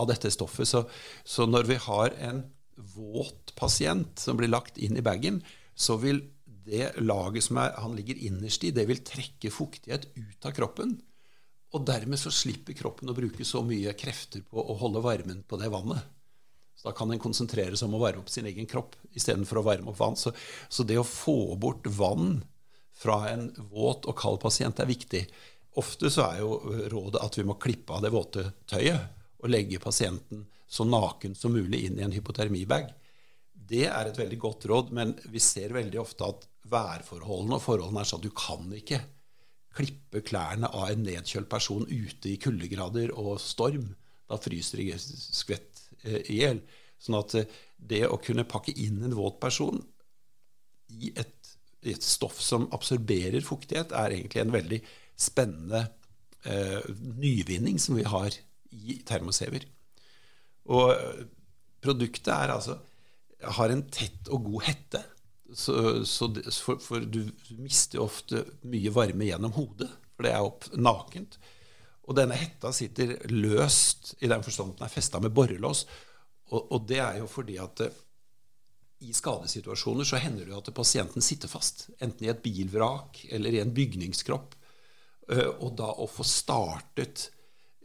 av 0.00 0.10
dette 0.10 0.28
stoffet. 0.32 0.68
Så, 0.68 0.82
så, 1.24 1.46
når 1.48 1.70
vi 1.70 1.78
har 1.80 2.12
en 2.28 2.42
våt 2.76 3.54
pasient 3.56 4.20
som 4.20 4.36
blir 4.36 4.52
lagt 4.52 4.76
inn 4.76 4.98
i 5.00 5.04
bagen, 5.04 5.40
så 5.72 5.96
vil 6.00 6.20
det 6.68 6.92
laget 7.00 7.46
som 7.46 7.58
er, 7.62 7.72
han 7.80 7.96
ligger 7.96 8.20
innerst 8.28 8.64
i, 8.68 8.74
det 8.76 8.84
vil 8.90 9.00
trekke 9.04 9.52
fuktighet 9.52 10.10
ut 10.16 10.48
av 10.48 10.52
kroppen. 10.56 10.98
Og 11.70 11.84
dermed 11.86 12.18
så 12.18 12.32
slipper 12.34 12.74
kroppen 12.74 13.10
å 13.10 13.14
bruke 13.14 13.46
så 13.46 13.62
mye 13.66 13.94
krefter 13.98 14.42
på 14.42 14.58
å 14.58 14.78
holde 14.80 15.02
varmen 15.04 15.44
på 15.46 15.58
det 15.60 15.70
vannet. 15.70 16.02
Så 16.74 16.88
Da 16.88 16.94
kan 16.96 17.10
en 17.12 17.20
konsentrere 17.20 17.76
seg 17.76 17.88
om 17.88 17.98
å 17.98 18.02
varme 18.02 18.22
opp 18.22 18.30
sin 18.32 18.48
egen 18.48 18.66
kropp 18.66 18.96
istedenfor 19.12 19.60
å 19.60 19.66
varme 19.66 19.92
opp 19.92 19.98
vann. 20.00 20.16
Så, 20.16 20.32
så 20.68 20.82
det 20.82 20.98
å 20.98 21.06
få 21.06 21.54
bort 21.60 21.86
vann 21.86 22.40
fra 22.96 23.28
en 23.30 23.50
våt 23.70 24.08
og 24.08 24.16
kald 24.18 24.40
pasient 24.40 24.80
er 24.80 24.88
viktig. 24.88 25.26
Ofte 25.78 26.10
så 26.10 26.26
er 26.26 26.40
jo 26.40 26.56
rådet 26.90 27.20
at 27.22 27.36
vi 27.38 27.44
må 27.46 27.58
klippe 27.60 27.94
av 27.94 28.02
det 28.02 28.12
våte 28.14 28.46
tøyet 28.66 29.20
og 29.40 29.52
legge 29.52 29.80
pasienten 29.80 30.46
så 30.70 30.86
naken 30.88 31.36
som 31.36 31.52
mulig 31.52 31.84
inn 31.86 32.00
i 32.00 32.04
en 32.06 32.14
hypotermibag. 32.14 32.90
Det 33.52 33.86
er 33.86 34.08
et 34.08 34.18
veldig 34.18 34.38
godt 34.40 34.66
råd, 34.70 34.90
men 34.96 35.14
vi 35.30 35.40
ser 35.42 35.74
veldig 35.74 36.00
ofte 36.00 36.26
at 36.26 36.46
værforholdene 36.70 37.58
og 37.58 37.64
forholdene 37.64 38.02
er 38.02 38.08
sånn 38.08 38.22
at 38.22 38.28
du 38.28 38.34
kan 38.36 38.72
ikke 38.76 39.00
klippe 39.76 40.22
klærne 40.26 40.70
av 40.74 40.90
en 40.90 41.04
nedkjølt 41.06 41.50
person 41.50 41.86
ute 41.86 42.32
i 42.32 42.38
kuldegrader 42.42 43.14
og 43.14 43.38
storm. 43.42 43.92
Da 44.30 44.38
fryser 44.40 44.82
de 44.82 44.98
skvett 45.00 45.84
eh, 46.02 46.22
i 46.30 46.40
hjel. 46.42 46.62
Sånn 47.00 47.18
at 47.20 47.36
eh, 47.38 47.58
det 47.76 48.04
å 48.08 48.20
kunne 48.22 48.48
pakke 48.48 48.74
inn 48.76 49.02
en 49.06 49.16
våt 49.16 49.40
person 49.42 49.78
i 50.90 51.12
et 51.14 51.36
et 51.80 52.04
stoff 52.04 52.40
som 52.42 52.68
absorberer 52.74 53.40
fuktighet, 53.44 53.94
er 53.96 54.14
egentlig 54.14 54.42
en 54.42 54.54
veldig 54.54 54.80
spennende 55.20 55.86
eh, 56.44 56.80
nyvinning 57.20 57.80
som 57.80 57.96
vi 57.96 58.04
har 58.08 58.34
i 58.70 59.00
termosever. 59.06 59.64
Og 60.70 60.92
eh, 60.94 61.24
produktet 61.80 62.32
er 62.34 62.54
altså 62.56 62.78
har 63.56 63.72
en 63.72 63.86
tett 63.88 64.28
og 64.28 64.44
god 64.50 64.66
hette. 64.68 65.00
Så, 65.54 66.04
så 66.04 66.28
for, 66.62 66.78
for, 66.82 67.00
du 67.02 67.24
mister 67.58 68.02
ofte 68.02 68.44
mye 68.70 68.92
varme 68.94 69.26
gjennom 69.26 69.54
hodet, 69.56 69.88
for 70.14 70.26
det 70.26 70.34
er 70.34 70.46
opp 70.46 70.68
nakent. 70.78 71.38
Og 72.10 72.16
denne 72.18 72.38
hetta 72.38 72.72
sitter 72.74 73.16
løst 73.30 74.14
i 74.20 74.30
den 74.30 74.44
forstand 74.46 74.76
den 74.76 74.86
er 74.86 74.92
festa 74.92 75.20
med 75.22 75.34
borrelås. 75.34 75.84
Og, 76.50 76.72
og, 76.74 76.86
det 76.90 76.98
er 77.02 77.20
jo 77.20 77.28
fordi 77.30 77.58
at 77.62 77.84
eh, 77.86 77.98
i 79.06 79.14
skadesituasjoner 79.16 80.04
så 80.04 80.18
hender 80.20 80.44
det 80.44 80.52
jo 80.52 80.60
at 80.60 80.72
pasienten 80.76 81.24
sitter 81.24 81.48
fast, 81.48 81.86
enten 82.02 82.26
i 82.26 82.32
et 82.32 82.42
bilvrak 82.42 83.22
eller 83.30 83.54
i 83.54 83.62
en 83.62 83.72
bygningskropp. 83.74 84.56
Eh, 85.30 85.46
og 85.46 85.76
da 85.78 85.92
å 85.94 86.08
få 86.10 86.26
startet 86.26 87.28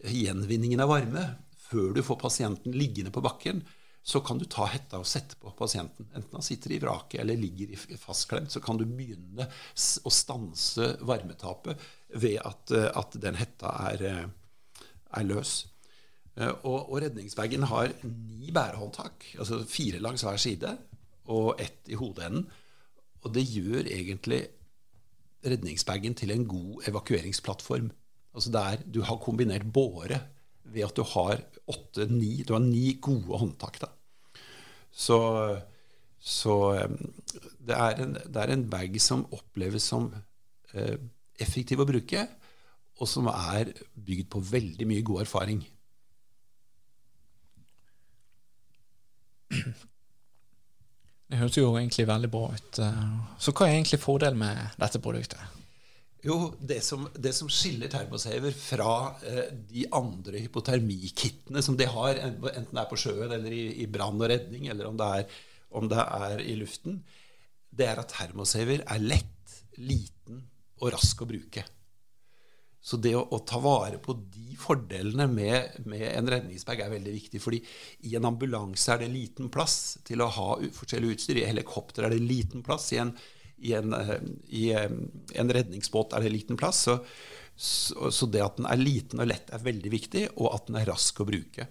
gjenvinningen 0.06 0.82
av 0.84 0.91
varme 0.91 1.28
før 1.69 1.93
du 1.95 2.01
får 2.06 2.19
pasienten 2.21 2.75
liggende 2.75 3.13
på 3.13 3.23
bakken, 3.25 3.63
så 4.06 4.22
kan 4.22 4.38
du 4.38 4.46
ta 4.46 4.68
hetta 4.70 5.00
og 5.02 5.08
sette 5.10 5.38
på 5.41 5.50
pasienten. 5.58 6.06
Enten 6.13 6.38
han 6.38 6.46
sitter 6.46 6.76
i 6.76 6.82
vraket 6.82 7.24
eller 7.24 7.39
ligger 7.41 7.72
fastklemt, 7.98 8.54
så 8.54 8.62
kan 8.62 8.78
du 8.78 8.84
begynne 8.86 9.48
å 9.50 10.12
stanse 10.13 10.91
varmetapet 11.02 11.82
ved 12.13 12.38
at, 12.46 12.74
eh, 12.76 12.91
at 12.94 13.18
den 13.22 13.39
hetta 13.39 13.72
er, 13.89 14.04
eh, 14.06 14.84
er 15.18 15.26
løs. 15.26 15.63
Og, 16.36 16.89
og 16.91 16.98
redningsbagen 17.00 17.63
har 17.72 17.94
ni 18.04 18.50
bærehåndtak, 18.52 19.24
altså 19.39 19.62
fire 19.63 20.02
langs 20.04 20.26
hver 20.28 20.36
side 20.36 20.74
og 21.32 21.62
ett 21.63 21.88
i 21.88 21.96
hodeenden. 21.96 22.50
Og 23.24 23.34
det 23.34 23.46
gjør 23.48 23.88
egentlig 23.88 24.41
redningsbagen 25.46 26.13
til 26.18 26.34
en 26.36 26.44
god 26.50 26.89
evakueringsplattform. 26.91 27.89
Altså 28.36 28.52
der 28.52 28.84
du 28.84 29.02
har 29.08 29.22
kombinert 29.24 29.65
båre 29.74 30.20
ved 30.65 30.89
at 30.89 30.98
du 30.98 31.06
har 31.15 31.39
åtte-ni 31.71 32.43
Du 32.45 32.54
har 32.54 32.63
ni 32.63 32.93
gode 33.01 33.39
håndtak. 33.41 33.80
Da. 33.82 33.89
Så, 34.91 35.17
så 36.19 36.56
det, 37.60 37.75
er 37.75 38.01
en, 38.04 38.13
det, 38.15 38.41
er 38.41 38.54
en, 38.54 38.69
bag 38.69 38.95
som 39.01 39.25
oppleves 39.36 39.88
som 39.91 40.12
eh, 40.73 40.97
effektiv 41.41 41.82
å 41.84 41.88
bruke, 41.89 42.28
og 42.95 43.10
som 43.12 43.28
er 43.32 43.73
bygd 43.95 44.30
på 44.32 44.43
veldig 44.54 44.88
mye 44.88 45.04
god 45.06 45.25
erfaring. 45.25 45.65
Det 51.25 51.41
høres 51.41 51.58
jo 51.58 51.73
egentlig 51.73 52.08
veldig 52.08 52.32
bra 52.32 52.47
ut. 52.54 52.80
Eh, 52.80 53.06
så 53.41 53.51
hva 53.51 53.67
er 53.67 53.80
egentlig 53.80 53.99
fordelen 54.04 54.39
med 54.39 54.80
dette 54.80 55.01
produktet? 55.04 55.41
Jo, 56.26 56.56
det 56.58 56.80
som, 56.82 57.04
det 57.14 57.36
som 57.38 57.50
skiller 57.54 57.92
Termosaver 57.92 58.56
fra 58.58 58.94
eh, 59.30 59.52
de 59.70 59.84
andre 59.94 60.42
hypotermikittene 60.42 61.62
som 61.62 61.78
de 61.78 61.86
har, 61.86 62.18
enten 62.18 62.72
det 62.72 62.82
er 62.82 62.90
på 62.90 62.98
sjøen 62.98 63.30
eller 63.30 63.54
i, 63.54 63.68
i 63.84 63.86
brann 63.92 64.18
og 64.18 64.32
redning, 64.32 64.66
eller 64.74 64.90
om 64.90 64.98
det, 64.98 65.12
er, 65.20 65.38
om 65.78 65.92
det 65.92 66.02
er 66.02 66.42
i 66.42 66.58
luften, 66.58 66.98
det 67.70 67.92
er 67.92 68.02
at 68.02 68.10
Termosaver 68.16 68.82
er 68.82 69.06
lett, 69.06 69.54
liten 69.78 70.42
og 70.82 70.96
rask 70.96 71.22
å 71.22 71.30
bruke. 71.30 71.66
Så 72.86 72.98
det 73.02 73.16
å, 73.18 73.22
å, 73.34 73.42
ta 73.46 73.58
vare 73.62 73.98
på 74.02 74.14
de 74.34 74.58
fordelene 74.62 75.26
med, 75.30 75.78
med, 75.90 76.04
en 76.10 76.30
redningsbag 76.30 76.84
er 76.86 76.92
veldig 76.94 77.14
viktig. 77.16 77.42
fordi 77.42 77.62
i 78.10 78.14
en 78.18 78.28
ambulanse 78.30 78.94
er 78.94 79.02
det 79.02 79.14
liten 79.14 79.50
plass 79.54 79.98
til 80.06 80.22
å 80.22 80.30
ha 80.30 80.50
forskjellig 80.74 81.16
utstyr. 81.16 81.42
I 81.42 81.48
helikopter 81.50 82.06
er 82.06 82.14
det 82.14 82.22
liten 82.22 82.66
plass. 82.66 82.92
I 82.94 83.02
en, 83.02 83.16
i 83.58 83.74
en, 83.74 83.94
eh, 83.94 84.20
i 84.48 84.68
eh, 84.74 84.91
en 85.34 85.54
redningsbåt 85.58 86.13
er 86.13 86.26
det 86.26 86.34
liten 86.34 86.58
plass. 86.58 86.86
Så, 86.88 87.00
så, 87.56 88.12
så, 88.12 88.28
det 88.28 88.44
at 88.44 88.60
den 88.60 88.68
er 88.70 88.82
liten 88.82 89.22
og 89.24 89.30
lett, 89.32 89.52
er 89.54 89.63
veldig 89.63 89.91
viktig, 89.94 90.28
og 90.36 90.54
at 90.54 90.70
den 90.70 90.80
er 90.82 90.89
rask 90.91 91.22
å 91.22 91.28
bruke. 91.28 91.70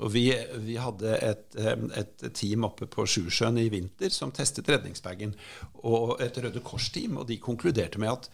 Og 0.00 0.12
vi, 0.14 0.26
vi 0.64 0.78
hadde 0.80 1.16
et, 1.20 1.48
eh, 1.60 1.88
et, 2.00 2.28
team 2.36 2.66
oppe 2.68 2.88
på 2.90 3.04
Sjusjøen 3.08 3.60
i 3.60 3.68
vinter 3.72 4.12
som 4.12 4.32
testet 4.34 4.70
redningsbagen. 4.72 5.34
Og 5.88 6.16
et 6.24 6.38
Røde 6.40 6.62
Kors-team, 6.64 7.18
og 7.20 7.28
de 7.28 7.40
konkluderte 7.42 8.00
med 8.02 8.14
at 8.14 8.30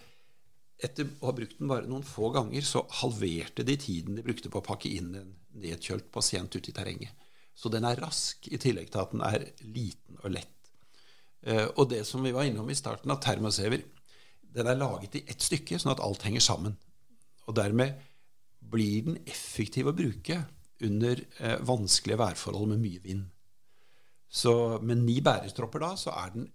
etter 0.79 1.09
å 1.19 1.31
ha 1.31 1.35
brukt 1.35 1.59
den 1.59 1.71
bare 1.71 1.89
noen 1.91 2.07
få 2.07 2.31
ganger, 2.35 2.63
så 2.63 2.85
halverte 3.01 3.65
de 3.67 3.75
tiden 3.81 4.19
de 4.19 4.23
brukte 4.23 4.51
på 4.53 4.61
å 4.61 4.67
pakke 4.69 4.93
inn 4.95 5.11
en 5.19 5.33
nedkjølt 5.59 6.13
pasient 6.15 6.55
ute 6.55 6.71
i 6.71 6.77
terrenget. 6.77 7.27
Så 7.59 7.71
den 7.75 7.87
er 7.89 7.99
rask, 7.99 8.47
i 8.47 8.61
tillegg 8.63 8.93
til 8.93 9.03
at 9.03 9.15
den 9.17 9.25
er 9.27 9.49
liten 9.67 10.21
og 10.23 10.31
lett. 10.37 10.58
Eh, 11.47 11.67
og 11.77 11.89
det 11.91 12.03
som 12.09 12.25
vi 12.25 12.35
var 12.35 12.49
innom 12.49 12.69
i 12.71 12.77
starten, 12.79 13.13
av 13.15 13.23
termosever, 13.23 13.85
den 14.59 14.71
er 14.71 14.79
laget 14.81 15.19
i 15.19 15.25
ett 15.29 15.45
stykke, 15.45 15.79
sånn 15.79 15.95
at 15.95 16.03
alt 16.05 16.25
henger 16.27 16.45
sammen. 16.45 16.77
Og 17.47 17.57
dermed 17.57 17.99
blir 18.69 19.07
den 19.07 19.19
effektiv 19.29 19.89
å 19.89 19.97
bruke 19.97 20.43
under 20.85 21.21
eh, 21.39 21.59
vanskelige 21.67 22.21
værforhold 22.21 22.73
med 22.75 22.83
mye 22.83 23.03
vind. 23.05 23.27
Så 24.29 24.53
med 24.85 25.01
ni 25.07 25.19
bærestropper 25.25 25.83
da, 25.83 25.95
så 25.97 26.13
er 26.13 26.35
den 26.35 26.49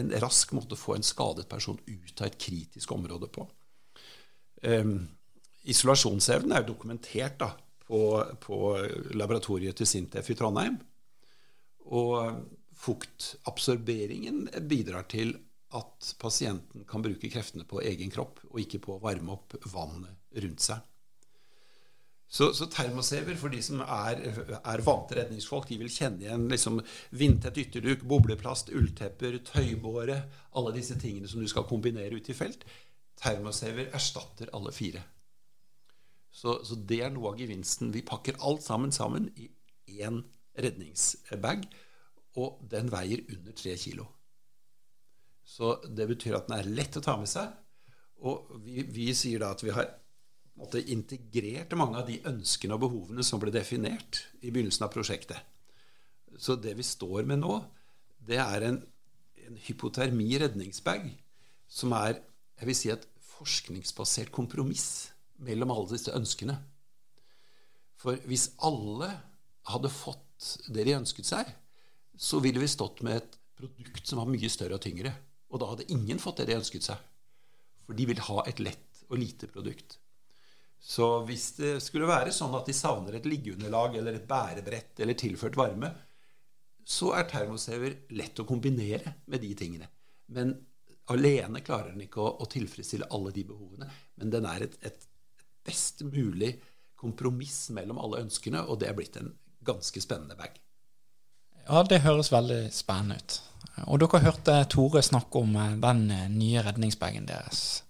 en 0.00 0.12
rask 0.22 0.52
måte 0.56 0.76
å 0.76 0.80
få 0.80 0.96
en 0.96 1.06
skadet 1.06 1.46
person 1.50 1.78
ut 1.86 2.20
av 2.20 2.28
et 2.28 2.38
kritisk 2.40 2.92
område 2.94 3.28
på. 3.32 3.44
Um, 4.62 5.08
isolasjonsevnen 5.70 6.54
er 6.56 6.66
dokumentert 6.66 7.38
da, 7.40 7.50
på, 7.86 8.00
på, 8.42 8.58
laboratoriet 9.18 9.78
til 9.78 9.88
Sintef 9.88 10.30
i 10.30 10.36
Trondheim. 10.38 10.76
Og 11.90 12.42
fuktabsorberingen 12.80 14.46
bidrar 14.68 15.08
til 15.10 15.34
at 15.76 16.14
pasienten 16.18 16.86
kan 16.88 17.02
bruke 17.04 17.30
kreftene 17.30 17.66
på 17.68 17.82
egen 17.86 18.10
kropp, 18.10 18.40
og 18.50 18.62
ikke 18.62 18.80
på 18.86 18.96
å 18.96 19.02
varme 19.02 19.36
opp 19.36 19.58
vannet 19.70 20.40
rundt 20.42 20.64
seg. 20.64 20.80
Så, 22.30 22.52
så 22.54 22.68
termosever, 22.70 23.34
for 23.34 23.50
de 23.50 23.58
som 23.62 23.80
er, 23.82 24.20
er 24.62 24.82
vante 24.86 25.16
redningsfolk, 25.18 25.66
de 25.66 25.80
vil 25.80 25.90
kjenne 25.90 26.22
igjen 26.22 26.44
liksom 26.50 26.78
vindtett 27.18 27.58
ytterduk, 27.58 28.04
bobleplast, 28.06 28.70
ulltepper, 28.70 29.40
tøybåre, 29.48 30.20
alle 30.54 30.74
disse 30.76 30.94
tingene 31.00 31.30
som 31.30 31.42
du 31.42 31.50
skal 31.50 31.66
kombinere 31.66 32.14
ute 32.14 32.30
i 32.30 32.38
felt. 32.38 32.62
Termosever 33.18 33.90
erstatter 33.98 34.52
alle 34.54 34.70
fire. 34.74 35.02
Så, 36.30 36.60
så, 36.62 36.78
det 36.78 37.00
er 37.02 37.10
noe 37.10 37.32
av 37.32 37.42
gevinsten. 37.42 37.90
Vi 37.90 38.06
pakker 38.06 38.38
alt 38.46 38.62
sammen 38.62 38.94
sammen 38.94 39.26
i 39.34 39.50
én 39.98 40.22
redningsbag, 40.54 41.66
og 42.38 42.60
den 42.70 42.90
veier 42.92 43.24
under 43.32 43.56
tre 43.56 43.74
kilo. 43.80 44.06
Så 45.44 45.74
det 45.88 46.06
betyr 46.10 46.36
at 46.38 46.46
den 46.48 46.58
er 46.60 46.70
lett 46.70 46.98
å 46.98 47.02
ta 47.02 47.16
med 47.18 47.30
seg. 47.30 47.50
Og 48.22 48.52
vi, 48.62 48.84
vi 48.86 49.08
sier 49.16 49.42
da 49.42 49.50
at 49.54 49.64
vi 49.64 49.72
har 49.74 49.88
måte, 50.60 50.82
integrert 50.92 51.74
mange 51.78 51.98
av 51.98 52.06
de 52.08 52.20
ønskene 52.28 52.76
og 52.76 52.84
behovene 52.84 53.24
som 53.26 53.40
ble 53.42 53.52
definert 53.54 54.24
i 54.44 54.52
begynnelsen 54.52 54.86
av 54.86 54.92
prosjektet. 54.94 55.40
Så 56.38 56.54
det 56.60 56.76
vi 56.78 56.86
står 56.86 57.26
med 57.26 57.42
nå, 57.42 57.56
det 58.22 58.38
er 58.38 58.68
en, 58.68 58.82
en 59.46 59.62
hypotermi 59.66 60.28
redningsbag 60.38 61.08
som 61.70 61.96
er 61.96 62.20
jeg 62.60 62.68
vil 62.68 62.76
si 62.76 62.90
et 62.92 63.06
forskningsbasert 63.24 64.28
kompromiss 64.36 65.14
mellom 65.40 65.72
alle 65.72 65.94
disse 65.94 66.12
ønskene. 66.12 66.58
For 67.96 68.20
hvis 68.28 68.50
alle 68.60 69.08
hadde 69.70 69.92
fått 69.92 70.50
det 70.68 70.84
de 70.84 70.98
ønsket 70.98 71.28
seg, 71.28 71.48
så 72.20 72.40
ville 72.44 72.60
vi 72.60 72.68
stått 72.68 73.00
med 73.06 73.16
et 73.16 73.36
produkt 73.56 74.06
som 74.06 74.20
var 74.20 74.28
mye 74.28 74.48
større 74.52 74.76
og 74.76 74.84
tyngre. 74.84 75.14
Og 75.48 75.62
da 75.62 75.70
hadde 75.70 75.88
ingen 75.92 76.20
fått 76.20 76.42
det 76.42 76.50
de 76.50 76.58
ønsket 76.58 76.84
seg. 76.84 77.00
For 77.86 77.96
de 77.96 78.06
vil 78.10 78.20
ha 78.26 78.44
et 78.44 78.60
lett 78.60 79.00
og 79.08 79.18
lite 79.22 79.48
produkt. 79.48 79.96
Så 80.80 81.06
hvis 81.28 81.46
det 81.56 81.72
skulle 81.84 82.08
være 82.08 82.32
sånn 82.32 82.54
at 82.56 82.68
de 82.68 82.76
savner 82.76 83.16
et 83.16 83.28
liggeunderlag 83.28 83.96
eller 83.96 84.16
et 84.16 84.28
bærebrett 84.28 85.00
eller 85.00 85.16
tilført 85.16 85.56
varme, 85.56 85.90
så 86.84 87.14
er 87.16 87.28
termosever 87.30 87.96
lett 88.16 88.40
å 88.40 88.48
kombinere 88.48 89.16
med 89.24 89.40
de 89.40 89.54
tingene. 89.56 89.88
Men 90.36 90.54
alene 91.12 91.64
klarer 91.64 91.94
den 91.94 92.04
ikke 92.04 92.20
å, 92.20 92.36
å 92.36 92.48
tilfredsstille 92.52 93.08
alle 93.16 93.32
de 93.32 93.48
behovene. 93.48 93.88
Men 94.20 94.32
den 94.36 94.48
er 94.48 94.68
et, 94.68 94.76
et 94.84 95.08
best 95.64 96.04
mulig 96.04 96.58
kompromiss 97.00 97.70
mellom 97.72 98.00
alle 98.00 98.26
ønskene, 98.26 98.66
og 98.68 98.80
det 98.80 98.90
er 98.90 98.96
blitt 98.98 99.16
en 99.20 99.32
ganske 99.64 100.04
spennende 100.04 100.36
bag. 100.36 100.60
Ja, 101.70 101.84
det 101.86 102.00
høres 102.02 102.32
veldig 102.32 102.64
spennende 102.74 103.20
ut. 103.20 103.34
Og 103.86 104.00
dere 104.02 104.18
hørte 104.24 104.56
Tore 104.72 105.04
snakke 105.06 105.38
om 105.38 105.52
eh, 105.54 105.76
den 105.78 106.00
eh, 106.10 106.24
nye 106.32 106.64
redningsbagen 106.66 107.28
deres. 107.28 107.84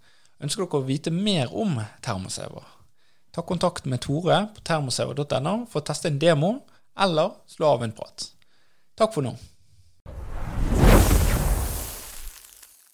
Ønsker 0.45 0.66
dere 0.66 0.83
å 0.83 0.85
vite 0.85 1.12
mer 1.14 1.55
om 1.57 1.79
termosever? 2.05 2.66
Ta 3.33 3.40
kontakt 3.47 3.88
med 3.88 4.03
Tore 4.05 4.43
på 4.53 4.64
termosever.no 4.69 5.55
for 5.71 5.81
å 5.81 5.87
teste 5.88 6.11
en 6.11 6.21
demo, 6.21 6.59
eller 7.01 7.33
slå 7.49 7.71
av 7.79 7.87
en 7.87 7.97
prat. 7.97 8.27
Takk 9.01 9.16
for 9.16 9.25
nå. 9.25 9.33